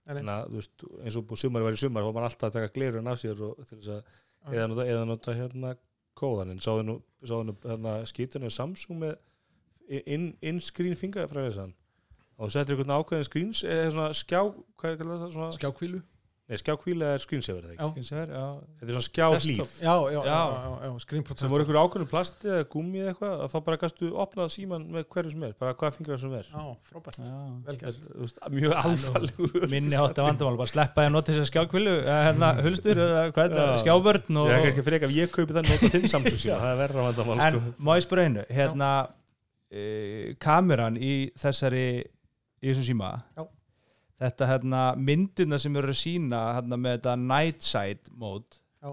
[0.10, 2.50] Þannig að þú veist eins og búið sumar var í sumar þá var maður alltaf
[2.50, 3.60] að taka glerun af sér og
[4.40, 4.52] Já.
[4.56, 5.74] eða nota, eða nota hérna
[6.20, 9.18] kóðan en sáðu nú, sáðu nú hérna, skýtunni Samsung með
[10.06, 11.74] in, in screen fingerfræðisann
[12.40, 13.28] og þú settir einhvern ákveðin
[13.92, 14.42] svona skjá,
[14.80, 15.52] hvað er það?
[15.58, 16.02] Skjákvílu
[16.50, 18.30] nei, skjákvíla er screensaver já, Finnst þér?
[18.34, 18.46] Já.
[18.80, 20.40] þetta er svona skjáhlíf já, já, já, Já.
[20.50, 23.58] já, já, screen sem protector voru einhver ákveðin plasti eða gummi eða eitthvað að þá
[23.68, 26.46] bara gastu opnað síman með hverju sem er bara hvaða fingrar sem er.
[26.50, 27.38] Já, frábært, Já.
[27.70, 28.02] vel gert.
[28.10, 31.52] Þú veist, mjög alvarlegur minni átt að vandamál, bara sleppa ég að nota þess að
[31.54, 33.56] skjákvilu hérna hulstur eða hvað er Já.
[33.60, 36.58] þetta, skjábörn og, ég er kannski fyrir ef ég kaupi það nota þinn Samsung síma.
[36.66, 36.82] Það
[43.46, 43.50] er
[44.20, 48.92] þetta hérna myndina sem eru að sína hérna með þetta night side mode Já.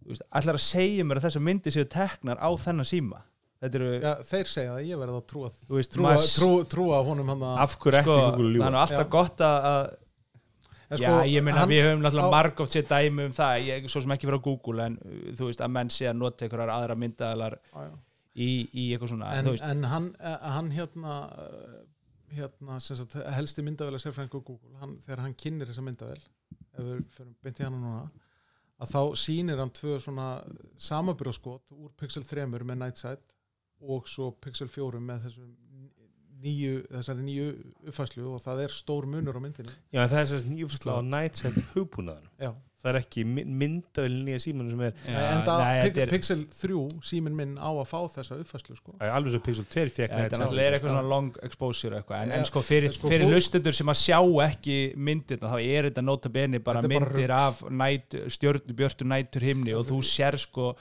[0.00, 3.22] Þú veist, ætlar að segja mér að þessar myndir séu teknar á þennan síma
[3.60, 6.52] þetta eru, já, þeir segja það, ég verði að trúa þú veist, trúa, maður- trú,
[6.72, 9.10] trúa honum hann að af hverju sko, ekki Google það er ljúa alltaf Já.
[9.16, 9.90] gott að, að
[10.90, 13.84] En já, ég meina hann- við höfum náttúrulega á- margótt sér dæmi um það, ég
[13.92, 16.42] svo sem ekki fyrir á Google en uh, þú veist að menn sé að nota
[16.48, 17.92] einhverjar aðra myndaðalar Já, já.
[18.34, 21.14] í, í eitthvað svona en, þú veist, en hann, eh, hann hérna
[21.44, 21.76] eh,
[22.36, 27.00] hérna sagt, helsti myndavel að sérfræðingu Google, hann, þegar hann kynir þessa myndavel ef við
[27.16, 28.02] fyrir byndi hana núna
[28.80, 30.28] að þá sýnir hann tvö svona
[30.80, 33.36] samaburðaskot úr Pixel 3 með Nightsight
[33.80, 35.50] og svo Pixel 4 með þessum
[36.40, 37.46] nýju, þessari nýju
[37.90, 41.58] uppfæslu og það er stór munur á myndinni já, það er þess nýjufærsla á Nightset
[41.74, 42.52] hugbúnaðan Já.
[42.80, 46.78] Það er ekki myndavel nýja símanu sem er já, en það nei, er, Pixel 3
[47.10, 48.94] símin minn á að fá þessa uppfæslu sko.
[49.00, 52.00] það alveg svo Pixel 2 fekk þetta er Nightset náttúrulega er eitthvað svona long exposure
[52.00, 55.60] eitthvað, en, Já, en sko fyrir, sko, fyrir lustendur sem að sjá ekki myndirna, þá
[55.60, 59.86] er þetta nota beni bara Þetta bara myndir af næt, stjörnu björtu nætur himni og
[59.90, 60.74] þú sér sko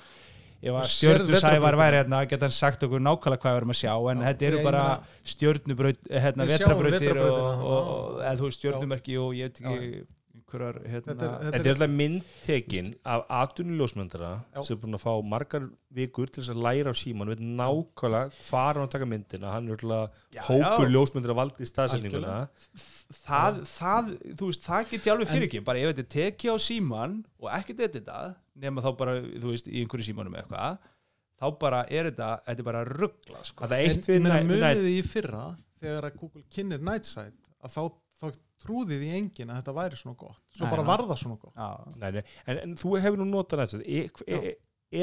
[0.59, 1.79] Þú sérð stjörnu sævar vetrarbrautina.
[1.79, 4.47] væri hérna geta hann sagt okkur nákvæmlega hvað við erum að sjá en Já, þetta
[4.49, 4.81] eru bara
[5.23, 10.01] stjörnubraut hérna, vetrabrautir og, og, og eða þú veist stjörnumerki og ég veit ekki
[10.49, 14.31] einhverjar hérna, Þetta er- Þetta er alltaf myndtekin af atvinnuljósmyndara
[14.65, 18.33] sem er búin að fá margar vikur til þess að læra á síman veit nákvæmlega
[18.49, 19.51] hvar hann að taka myndina.
[19.53, 20.11] Hann er alltaf
[20.49, 22.49] hópur ljósmyndara valdi staðsendinguna
[23.13, 25.63] það, það, þú veist, það get ég alveg fyrir ekki.
[25.65, 28.19] Bara ef þetta tekið á síman og ekkert edita
[28.59, 30.77] nema þá bara, þú veist, í einhverju símanum eitthvað
[31.39, 33.63] þá bara er þetta, þetta er bara ruggla sko.
[33.65, 35.45] Það er eitt við muniði í fyrra
[35.79, 37.83] þegar að Google kynir Nightsight að þá,
[38.59, 40.41] þá trúði því enginn að þetta væri svona gott.
[40.55, 40.89] Svo Nei, bara nei.
[40.91, 41.59] var það svona gott.
[41.59, 44.49] Já, Nei, nei, en, en þú hefur nú notað næst er, er,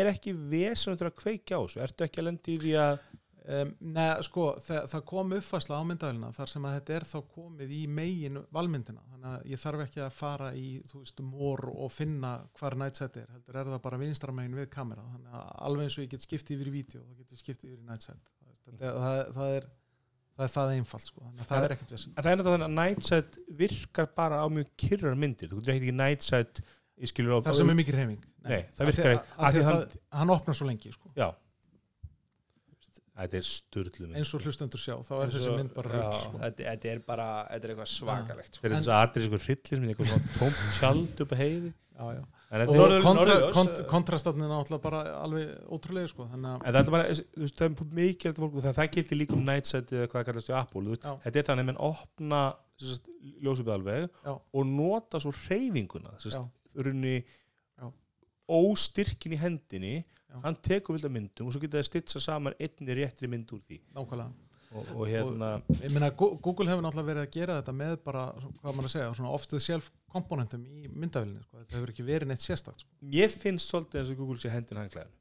[0.01, 1.85] er ekki vesenum til að kveikja á þessu.
[1.87, 2.99] Ertu ekki að lendi í því að
[3.47, 7.17] um, Nei, sko, það, það kom uppfæsla á myndavælina þar sem að þetta er þá
[7.37, 11.65] komið í megin valmyndina, þannig að ég þarf ekki að fara í, þú veist, mór
[11.73, 15.51] og finna hvar Nightsight er, heldur er það bara vinstra megin við kamera, þannig að
[15.71, 17.89] alveg eins og ég get skiptið yfir í vídeo, þá get ég skiptið yfir í
[18.67, 19.69] það, það, það, það er
[20.37, 22.13] það er það einfalt, sko, að það er ekkert vesen.
[22.17, 25.49] að það er náttúrulega þannig að Nightsight virkar bara á mjög kyrrar myndir.
[25.53, 26.61] Þú getur ekki Nightsight
[26.97, 29.75] ég skilur á það sem er mikið reyfing Nei, það virkar ekki, af því hann-
[29.81, 31.11] hann, hann opnar svo lengi, sko.
[31.19, 31.29] Já.
[33.17, 34.17] Þetta er sturlu mynd.
[34.21, 36.39] Eins og hlustendur sjá, þá er þessi mynd bara já, rugl, sko.
[36.43, 38.61] þetta, þetta er bara þetta er eitthvað svakalegt sko.
[38.61, 41.71] þetta er þess að aðrið eitthvað hryllir með eitthvað tómt tjald upp að heiði.
[41.97, 42.23] Já, já.
[42.51, 43.81] Er, eh.
[43.91, 46.29] kontrastatnin er náttúrulega bara alveg ótrúlega sko.
[46.31, 48.93] þannig að en það er bara þú veist, það er mikilvægt fólk og það, það
[48.97, 51.67] gildir líka um Nightsight eða hvað það kallast í Apple þú veist, þetta er þannig
[51.67, 52.43] að menn opna
[53.43, 54.33] ljósupið alveg Já.
[54.37, 56.43] og nota svo hreyfinguna þess Já.
[56.45, 57.17] að runni
[58.47, 60.39] óstyrkin í hendinni Já.
[60.45, 63.81] hann tekur vilda myndum og svo geta það stitsa saman einni réttri mynd úr því
[63.97, 64.46] nákvæmlega
[64.77, 65.51] og, og hérna
[65.81, 68.25] ég meina Google hefur náttúrulega verið að gera þetta með bara,
[68.61, 71.63] hvað maður að segja, svona off the shelf komponentum í myndavillinni, sko.
[71.63, 72.91] þetta hefur ekki verið neitt sérstakt sko.
[73.17, 75.15] ég finnst svolítið eins og Google sé hendin hangklæðin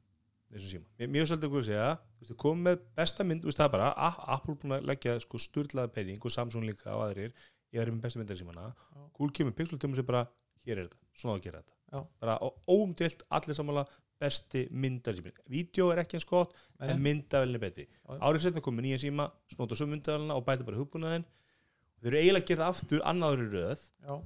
[0.52, 3.66] þessum síma mér, mér er svolítið að segja þú veist, komið með besta mynd, það
[3.66, 3.92] er bara
[4.36, 7.32] Apple búin að leggja sko sturlaða penning og Samsung líka og aðrir
[7.74, 9.00] ég er með besta myndar símana Já.
[9.16, 10.26] Google kemur Pixel til og bara
[10.66, 12.00] hér er þetta, svona á að gera þetta Já.
[12.22, 17.02] bara óumdelt allir samanlega besti myndar síminn vídeo er ekki eins gott Nei, en nei.
[17.08, 17.86] myndavelin er betri
[18.16, 22.44] árið setna komið nýja síma, snóta svo myndavelina og bæta bara hugbúnaðin þau eru eiginlega
[22.44, 24.16] að gera aftur annaður í röð Já.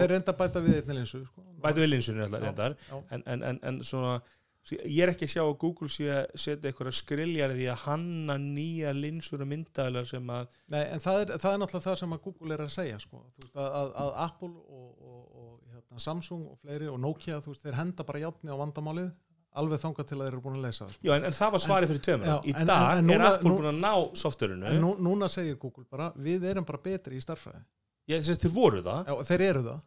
[0.00, 1.46] þeir reynda að bæta við einnig linsu sko.
[1.62, 3.00] bæta við linsunni alltaf reyndar já.
[3.10, 4.20] en, en, en, en svona
[4.70, 8.36] ég er ekki að sjá að Google sé að setja eitthvað skriljar því að hanna
[8.40, 12.14] nýja linsur og myndavelar sem að Nei, en það er, það er náttúrulega það sem
[12.16, 13.22] að Google er að segja sko.
[13.40, 17.78] Veist, að, að Apple og, og, og hérna, Samsung og fleiri og Nokia veist, þeir
[17.80, 19.10] henda bara játni á vandamálið
[19.60, 20.98] alveg þangað til að þeir eru búin að leysa það.
[21.02, 23.18] Já, en, en það var svarið fyrir tveimur Já, í en- dag en- en er
[23.18, 26.78] núna- Apple búin að ná softverinu en nú, núna segir Google bara við erum bara
[26.78, 27.64] betri í starffræði
[28.08, 29.06] ég þess að þið voru það.
[29.10, 29.80] Já, þeir eru það.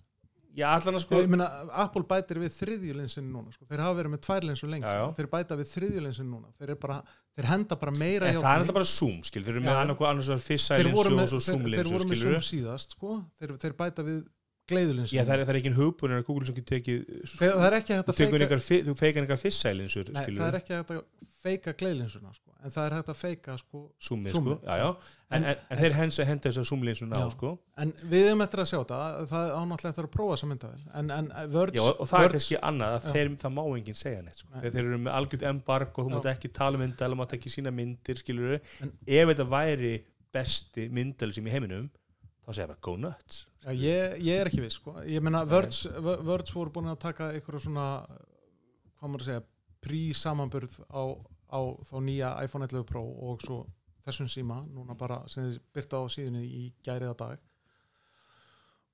[0.53, 0.69] Já,
[1.01, 1.47] sko ég meina,
[1.81, 3.65] Apple bætir við þriðjulinsin núna sko.
[3.65, 4.85] þeir hafa verið með tvær linsur lengi.
[4.85, 5.07] Já, já.
[5.17, 6.51] þeir bæta við þriðjulinsin núna.
[6.59, 6.97] Þeir, bara,
[7.35, 10.11] þeir henda bara meira en það er alltaf bara Zoom skil, þeir eru með Já.
[10.11, 12.45] annars var fissa þeir voru linsu með, og svo þeir, Zoom þeir voru með Zoom
[12.51, 13.25] síðast sko.
[13.41, 14.19] þeir, þeir bæta við
[14.72, 17.01] gleiðulinsin já, það er, það er ekki hugbúin að Google sem getur tekið
[17.34, 20.47] Þegar, það er ekki hægt þú að feika þú feikar einhver fissa linsur Nei, það
[20.47, 21.01] er ekki hægt að
[21.43, 22.53] feika gleiðlinsuna sko.
[22.64, 23.80] en það er hægt að feika sko.
[23.99, 24.88] Zoomið sko, já, já.
[25.34, 27.32] En, En- en, þeir að henda þessar Zoom-linsuna á Já.
[27.34, 27.49] sko.
[27.84, 28.80] En við erum eftir að sjá
[29.34, 32.36] það er ánáttúrulega eftir að prófa þessa myndavel en, en Words, Já, og það er
[32.38, 34.51] kannski annað að þeir, það má enginn segja neitt sko.
[34.64, 37.74] Þeir, eru með algjörð embark og þú mátt ekki tala myndal og mátt ekki sína
[37.76, 38.55] myndir skilur
[38.86, 39.93] En- ef þetta væri
[40.34, 41.89] besti myndal sem í heiminum
[42.43, 44.97] þá segja bara go nuts Já, ég, ég er ekki viss sko.
[45.07, 49.45] ég meina Words, Words voru búin að taka einhverju svona hvað maður að segja
[49.83, 51.03] prí-samanburð á,
[51.51, 53.63] á þá nýja iPhone 11 Pro og svo
[54.03, 57.41] þessum síma núna bara sem þið byrta á síðunni í gæriða dag.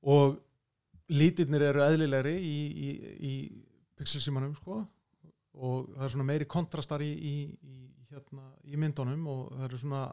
[0.10, 0.38] Og
[1.10, 2.90] lítirnir eru eðlilegri í, í,
[3.30, 3.34] í
[3.98, 4.84] Pixel símanum sko.
[5.60, 7.78] Og það er svona meiri kontrastar í, í, í,
[8.14, 10.04] hérna, í myndunum og það eru svona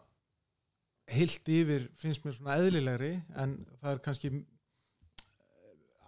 [1.09, 4.31] heilt yfir finnst mér svona eðlilegri en það er kannski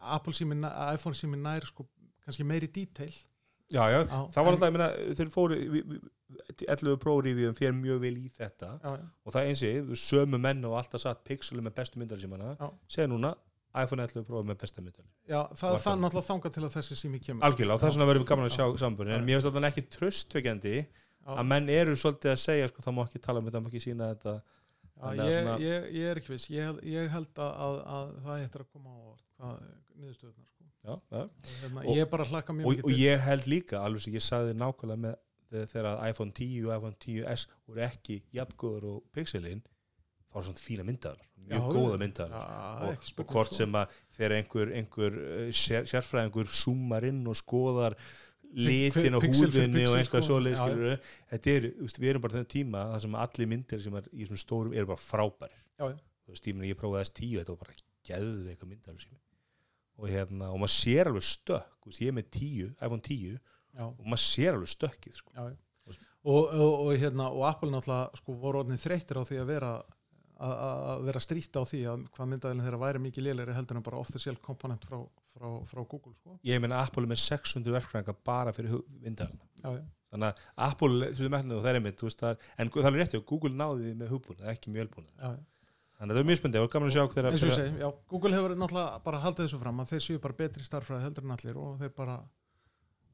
[0.01, 0.57] Apple sími,
[0.95, 1.87] iPhone sími nær sko
[2.25, 3.13] kannski meiri detail.
[3.69, 4.87] Já, já, á, það var alltaf, ég meina,
[5.19, 6.07] þeir fóru við- við-
[6.69, 8.71] 11 Pro reviewum fyrir mjög vel í þetta.
[8.83, 12.19] Já, já, og það eins og sömu menn og alltaf satt Pixel með bestu myndal
[12.21, 12.55] sem hana
[12.89, 13.35] segja núna
[13.77, 16.73] iPhone 11 Pro er með besta myndal já, það er það- náttúrulega þangað til að
[16.79, 17.43] þessi sími kemur.
[17.45, 18.79] Algjörlega það er svona verður gaman að sjá Já.
[18.85, 20.87] sambunni en mér finnst alltaf ekki tröstveikjandi
[21.29, 23.69] að menn eru svolítið að segja sko, það má ekki tala um þetta, það má
[23.69, 24.43] ekki sína þetta
[24.99, 28.43] Já, ég, svona- ég, ég er ekki viss ég, ég held að, að, að það
[28.49, 28.91] eftir að koma
[29.39, 29.49] á
[29.99, 30.65] niðurstöðunar sko.
[31.13, 34.15] hérna, ég er bara að hlakka mjög Og, mikið og ég held líka, alveg sem
[34.19, 35.17] ég sagði nákvæmlega með
[35.73, 39.63] þegar- að iPhone 10 og iPhone 10s voru ekki jafngóður og Pixelin
[40.29, 42.01] þá var svona fína myndaðar, mjög Já, góða já.
[42.03, 42.43] myndaðar Já,
[42.89, 43.55] og, og hvort sko.
[43.63, 47.97] sem að þegar einhver, einhver uh, sér, sérfræðingur zoomar inn og skoðar
[48.57, 50.29] litin og húðinni og eitthvað sko.
[50.33, 50.61] svoleið
[51.33, 54.25] þetta er, veist, við erum bara þennan tíma það sem allir myndir sem er í
[54.25, 55.97] þessum stórum eru bara frábær Já, já.
[56.25, 57.79] þú veist, ég, meni, ég prófaði S10 þetta var bara
[58.09, 59.09] geðið eitthvað myndar
[59.99, 63.85] og hérna, og maður sér alveg stökk veist, ég er með 10, iPhone 10 já,
[63.89, 65.49] og maður sér alveg stökkið sko.
[66.29, 69.73] Og, og, og, hérna, og Apple náttúrulega sko, voru orðin þreyttir á því að vera
[70.39, 73.99] að, vera strýtt á því að hvað myndaðilin þeirra væri mikið lélegri heldur en bara
[73.99, 74.99] off-the-shelf komponent frá,
[75.35, 76.39] frá, frá Google sko.
[76.47, 78.77] ég meina Apple er með 600 verkfræðinga bara fyrir
[79.63, 79.71] já.
[80.13, 83.19] þannig að Apple, þú veist með og það er einmitt það en það er rétt,
[83.19, 85.39] já, Google náði því með hugbúna, ekki mjög elbúna
[85.99, 88.37] þannig að það er mjög spöndið, er gaman að sjá þeirra og segi, já, Google
[88.37, 91.59] hefur náttúrulega bara haldið þessu fram að þeir séu bara betri starffræði heldur en allir
[91.59, 92.21] og þeir bara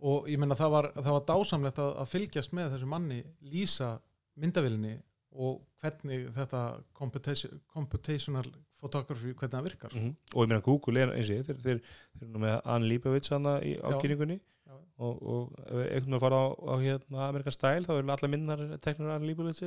[0.04, 3.94] og ég meina það var, það var dásamlegt að, að fylgjast með þessu manni lýsa
[4.36, 4.98] myndavilinni
[5.34, 6.62] og hvernig þetta
[6.94, 8.46] computation, computational
[8.80, 11.80] photography, hvernig það virkar mm og ég meina Google er eins og ég, þeir, þeir,
[12.14, 13.98] þeir eru nú með Ann Líbavits hana í, á Já.
[14.02, 14.76] kynningunni Já.
[14.98, 19.14] og, og ef veginn fara á, á hérna, Amerikan Style þá eru allar minnar teknur
[19.14, 19.62] Ann Líbavits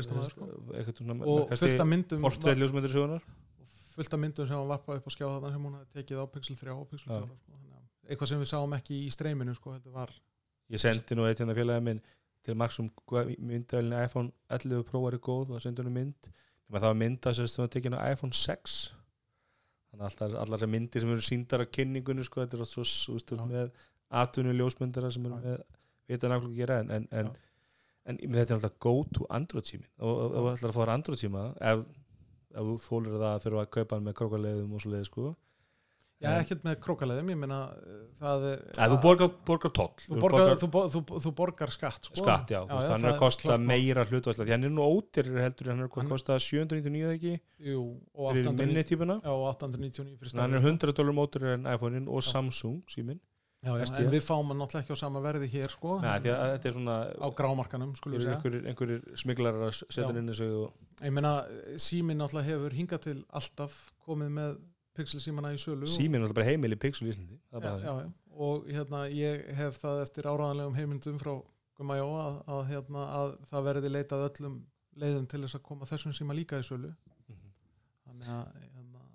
[0.00, 0.48] listamæður sko.
[0.48, 3.22] og og fullt af myndum portrétt ljósmyndir sögunar
[3.60, 6.20] og fullt af myndum sem hann varpaði upp á skjá þarna sem hún hafði tekið
[6.20, 7.26] á Pixel 3 og Pixel 4 Já.
[7.26, 7.52] sko.
[7.52, 9.76] Þannig að eitthvað sem við sáum ekki í streyminu sko,
[10.70, 12.02] ég sendi nú eitt hérna félagið minn
[12.44, 12.90] til Max um
[13.38, 16.30] myndavælinu iPhone 11 Pro er góð og sendi henni mynd
[16.70, 18.80] það var mynda sem var tekin á iPhone 6
[19.90, 22.84] þannig að alltaf, allar þessar myndir sem eru síndar á kynningunni sko, þetta er svo
[23.18, 23.46] þú Já.
[23.50, 23.70] með
[24.22, 25.62] atvinnu ljósmyndara sem eru með
[26.10, 27.30] vita nákvæmlega að gera en, en, en,
[28.06, 29.86] en, þetta er alltaf go to Android sími.
[29.98, 31.84] Og þú ætlar að þér Android síma ef,
[32.54, 35.26] ef þú þólir það að þurfa að kaupa hann með krókaleðum og svo leið sko
[36.20, 39.94] Já, ekkert með krókaleðum, ég meina uh, það er Ef þú borgar, borgar toll.
[40.04, 42.18] Þú borgar, þú, bo- þú, þú borgar skatt sko.
[42.20, 44.84] skatt, já, þú veist, hann er það að kosta meira hlutværslega því hann er nú
[44.84, 47.32] ódýrir heldur hann er að Hann- kosta 799 eða ekki?
[47.70, 47.80] Jú,
[48.12, 49.16] og fyrir 890 minni típuna?
[49.24, 52.28] Já, og 899 fyrir hann er stafinn 100 dólar mótur en iPhone-in og Já.
[52.34, 53.20] Samsung síminn.
[53.60, 56.30] Já, já, en við fáum hann náttúrulega ekki á sama verði hér sko, Nei, því
[56.32, 58.60] að þetta er svona á grámarkanum skulum við segja.
[58.72, 59.72] einhverjir smiglarar
[65.00, 67.94] að inn í sölu síminn er alltaf bara heimil í Pixel í Íslandi já, já,
[68.04, 68.10] já.
[68.46, 71.32] og hérna ég hef það eftir áraðanlegum heimildum frá
[71.80, 74.58] Gumma Jó að, að, hérna, að það verði leitað öllum
[75.00, 77.40] leiðum til þess að koma þessum síma líka í sölu það
[78.10, 79.06] þannig að hérna,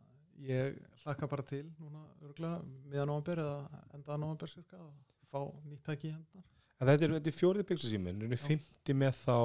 [0.50, 2.60] ég hlakka bara til núna örgulega
[2.90, 4.92] miðan november eða enda november cirka að
[5.30, 8.40] fá nýtt tæki í hendnar En þetta er, þetta er fjórið Pixel síminn, hún er
[8.42, 8.48] Já.
[8.50, 9.36] 50 með þá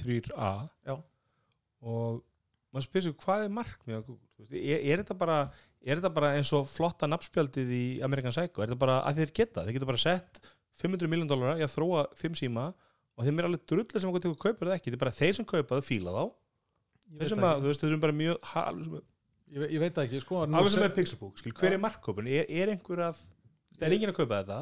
[0.00, 0.48] 3A
[0.88, 0.94] Já.
[1.86, 2.22] og
[2.72, 4.30] maður spyrir sig hvað er markmið á Google?
[4.50, 5.36] Er, er, þetta bara,
[5.84, 8.62] er þetta bara eins og flotta nafnspjaldið í Amerikan Psycho?
[8.64, 9.64] Er þetta bara að þeir geta?
[9.66, 10.40] Þeir geta bara sett
[10.82, 14.22] 500 miljón dólara í að þróa 5 síma og þeim er alveg drullu sem okkur
[14.24, 14.88] tegur kaupir það ekki.
[14.90, 16.22] Þetta er bara þeir sem kaupa þau fíla þá.
[17.12, 19.02] Þeir sem það að, þú veist, þeir eru bara mjög ha- alveg sem,
[19.52, 22.30] ég, ég veit það ekki sko, alveg sem se- er Pixelbook, skil, hver er markkópin?
[22.32, 23.20] Er, er einhver að,
[23.82, 24.60] er enginn að kaupa þetta?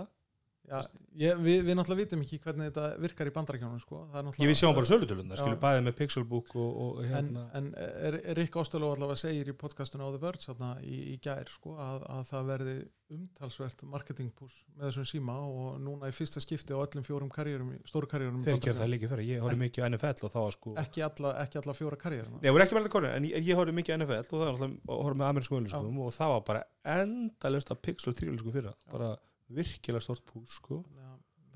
[0.71, 0.79] Já,
[1.25, 4.01] ég, við, við náttúrulega vitum ekki hvernig þetta virkar í bandarækjónum sko.
[4.15, 5.43] Það við sjáum bara sölutölunda, Já.
[5.43, 7.45] skilur, bæðið með Pixelbook og, og en, hérna.
[7.59, 11.19] en er, er Rick Óstölu allavega segir í podcastinu á The Verge þarna, í, í
[11.27, 12.79] gær sko, að, að það verði
[13.11, 17.81] umtalsvert marketingpush með þessum síma og núna í fyrsta skipti á öllum fjórum karriérum, í-
[17.91, 18.79] stóru karriérum í Þeir Bandaríkjunum.
[18.85, 21.59] það líka fyrir, ég horfði mikið á NFL og þá var sko ekki alla, ekki
[21.59, 24.31] alla fjóra karriéruna Nei, það ekki korinn, en ég, ég horfði mikið á NFL og
[24.31, 26.63] það var alltaf, horfði með amerískum auðlýsingum og það var bara
[27.01, 29.11] endalust að Pixel 3 auðlýsingum fyrra, bara
[29.57, 30.83] virkilega stort pús, sko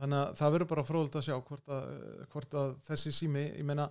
[0.00, 1.84] þannig að það verður bara fróðult að sjá hvort að,
[2.32, 3.88] hvort að þessi sími, ég meina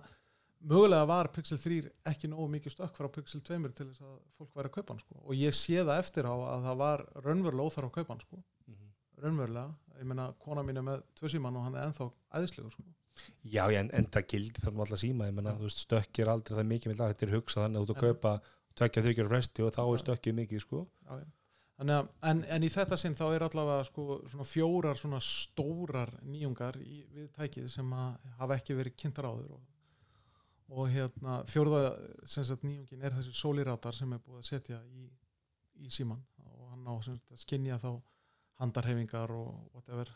[0.64, 1.78] mögulega var Pixel 3
[2.10, 5.00] ekki nógu mikið stökk frá Pixel 2 til þess að fólk væri að kaupa hann
[5.02, 5.20] sko.
[5.24, 8.42] og ég sé það eftir á að það var raunverulega óþarf að kaupa hann sko.
[9.24, 12.84] raunverulega, ég meina kona mín er með tvö síman og hann er ennþá æðislegur sko.
[13.46, 15.58] Já, já, en, en það gildi þarna alltaf síma, ég menna, Já.
[15.60, 18.08] þú veist, stökkir aldrei það mikið, með þetta er hugsað þannig að þú ert að
[18.08, 18.32] kaupa
[18.74, 21.28] tvekja þryggjara fresti og þá er stökkið mikið, sko Já, já.
[21.82, 26.78] Að, en, en í þetta sinn þá er allavega sko, svona fjórar svona stórar nýjungar
[26.78, 29.64] í, við tækið sem að hafa ekki verið kynntar áður og,
[30.70, 31.80] og hérna fjórða
[32.30, 35.08] sagt nýjungin er þessi sóliratar sem er búið að setja í,
[35.82, 37.90] í síman og hann á sagt að skinja þá
[38.62, 40.14] handarhefingar og whatever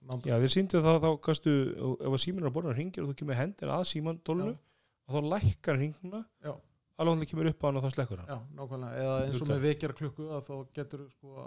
[0.00, 0.30] Nándar.
[0.30, 1.52] Já, þeir síndu þá, þá gastu,
[2.00, 4.60] ef að síminn er að borða hringir og þú kemur hendir að síman dólunu Já.
[5.04, 6.54] og þá lækkar hringuna Já.
[7.00, 8.30] Alveg hann kemur upp á hann og þá slekkur hann.
[8.30, 11.46] Já, nákvæmlega, eða eins og með vekjara klukku að þá getur sko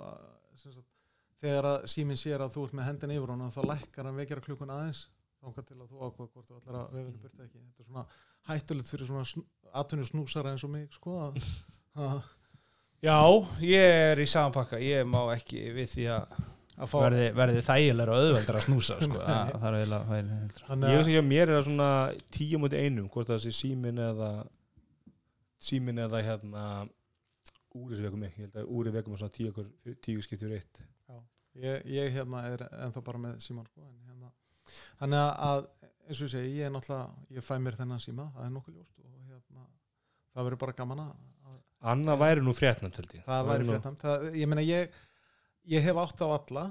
[0.60, 0.86] sagt,
[1.44, 4.46] þegar að síminn sér að þú ert með hendin yfir honum þá lækkar hann vekjara
[4.48, 5.04] klukkun aðeins
[5.44, 7.60] þangað til að þú ákvað hvort þú ætlar að vefinu byrta ekki.
[7.64, 8.06] Þetta er svona
[8.50, 11.18] hættulegt fyrir svona sn atvinnu snúsara eins og mig sko
[13.04, 13.20] Já,
[13.60, 16.38] ég er í samanpakka ég má ekki við því að
[16.74, 19.20] að fá verði, verði þægilega og auðveldar að snúsa sko.
[19.28, 20.16] það, það er eiginlega
[20.70, 21.90] þannig Ég veist ekki að mér er það svona
[22.38, 24.30] tíu mútið einum, hvort það sé símin eða
[25.64, 26.64] símin eða hérna
[27.74, 30.82] úrið vekum ekki, ég held að úrið vekum er svona tíu, tíu skipt fyrir eitt.
[31.54, 34.32] Ég, ég hérna er ennþá bara með síman sko en hérna
[34.98, 35.68] þannig að
[36.08, 38.80] eins og ég segi ég er náttúrulega ég fæ mér þennan síma það er nokkuð
[38.80, 39.68] ljóst og hérna
[40.34, 41.12] það verður bara gaman að
[41.84, 43.24] Anna væri nú fréttnæmt held ég.
[43.28, 44.94] Það væri fréttam það, ég meina ég,
[45.68, 46.64] ég hef átt á alla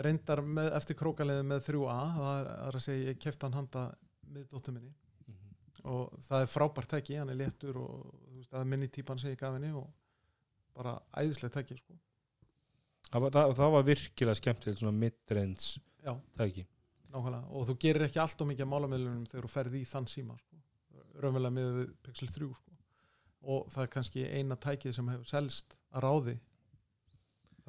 [0.00, 3.82] reyndar með, eftir krókaliði með 3A það er, er að segja ég kefti hann handa
[4.32, 4.94] með dóttur minni.
[5.88, 9.32] Og það er frábært tæki, hann er léttur og veist, það er minni típan sem
[9.32, 9.86] ég gaf henni og
[10.76, 11.96] bara æðislega tæki sko.
[13.10, 16.66] það, það, það var virkilega skemmtilegt svona midrange já, tæki
[17.10, 20.10] nákvæmlega og þú gerir ekki allt og mikið af málamiðlunum þegar þú ferði í þann
[20.10, 20.60] síma sko.
[21.20, 22.78] raunverulega með Pixel 3 sko.
[23.40, 26.38] og það er kannski eina tækið sem hefur selst að ráði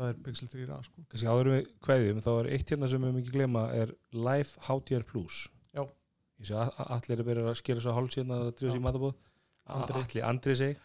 [0.02, 1.04] það er Pixel 3A sko.
[1.10, 3.94] kannski áður en við kveðjum, þá er eitt hérna sem við höfum ekki glema er
[4.16, 5.44] Life HDR Plus.
[6.42, 8.82] Ég sé að allir er verið að skera svo háls hérna að drífa sér í
[8.82, 8.86] Já.
[8.88, 9.14] matabóð
[9.72, 10.00] Andri.
[10.02, 10.80] allir, Andri seg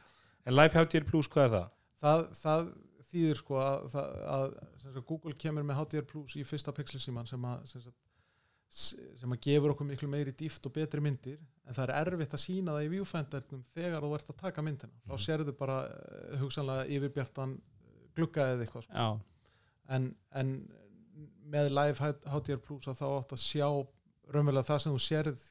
[0.47, 1.71] en Life HDR Plus, hvað er það?
[2.03, 2.67] það, það
[3.11, 4.45] þýðir sko að, það, að
[4.83, 7.97] sem sagt, Google kemur með HDR Plus í fyrsta Pixel síman sem að sem, sagt,
[8.71, 12.35] s- sem að gefur okkur miklu meiri dýft og betri myndir en það er erfitt
[12.37, 15.25] að sína það í viewfindernum þegar þú ert að taka myndina þá Mhm.
[15.27, 17.57] sérðu bara eh, hugsanlega yfirbjartan
[18.17, 18.93] glugga eða eitthvað sko.
[18.93, 19.21] Já,
[19.97, 20.53] en, en
[21.47, 23.69] með live HDR Plus að þá átt að sjá
[24.33, 25.43] raunverulega það sem þú sérð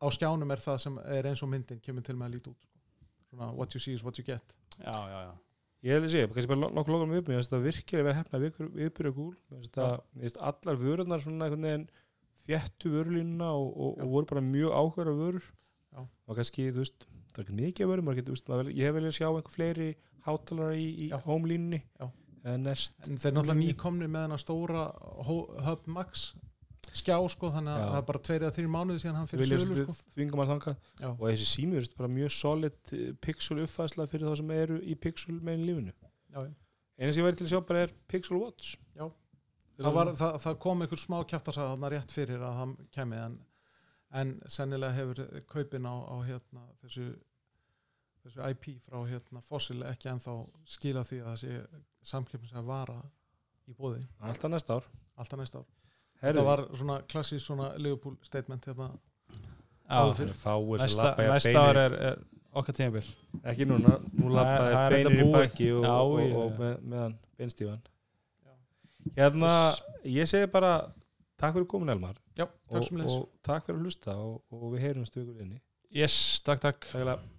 [0.00, 2.66] á skjánum er það sem er eins og myndin kemur til með að líta út
[2.66, 2.78] sko.
[3.30, 4.54] svona what you see is what you get.
[4.78, 5.32] Já, já, já.
[5.84, 8.38] Ég að segja, kannski bara nokkuð lokum við uppbyrjum, það virkilega verið hefna
[8.78, 9.34] viðbyrja gúl,
[10.48, 11.84] allar vörunar svona einhvern veginn
[12.44, 15.50] þjættu vörulínuna og, og, og voru bara mjög áhugaður vörur.
[15.94, 16.00] Já.
[16.02, 18.88] og kannski, þú veist, það er ekki mikið af vörum, maður getur, þú veist, ég
[18.88, 19.90] hef viljað sjá einhver fleiri
[20.24, 22.08] hátalara í, í
[22.44, 24.84] eða nest en þeir náttúrulega nýkomni með hennar stóra
[25.24, 26.30] Hub Max
[26.94, 29.76] skjá sko þannig að það er bara tveir eða þrjir mánuði síðan hann fyrir sölu
[29.80, 29.94] sko.
[31.10, 34.94] og þessi sími er bara mjög solid eh, pixel uppfæsla fyrir þá sem eru í
[34.98, 35.94] pixel meginn lífinu.
[36.94, 38.76] Eina sem ég væri til að sjá bara er Pixel Watch.
[38.94, 39.08] Já.
[39.80, 43.38] það, var, það, það kom einhver smá kjaftarsað þarna rétt fyrir að það kemi en,
[44.20, 47.08] en sennilega hefur kaupin á, á hérna, þessu,
[48.22, 50.36] þessu IP frá hérna, Fossil ekki ennþá
[50.76, 51.82] skila því að það sé
[52.14, 53.00] samkeppnis að vara
[53.66, 54.92] í bóði alltaf næsta ár.
[55.18, 55.83] Alltaf næsta ár
[56.24, 58.90] þetta var svona klassísk svona Liverpool statement hérna.
[59.84, 60.30] Já, áður sem
[60.80, 62.20] næsta, næsta ár er, er
[62.56, 63.08] okkar tímabil.
[63.44, 67.82] Ekki núna, nú er beinir í baki og, Já, og, ég- og með, meðan beinstífan
[68.46, 68.54] Já.
[69.18, 69.52] hérna,
[70.08, 70.72] ég segi bara
[71.36, 72.16] takk fyrir komin Elmar.
[72.38, 75.60] Já, takk og, og takk fyrir að hlusta og, og við heyrumst við ykkur inni.
[75.94, 76.16] Yes,
[76.46, 76.80] takk takk.
[76.88, 77.12] Takk fyrir.
[77.18, 77.33] að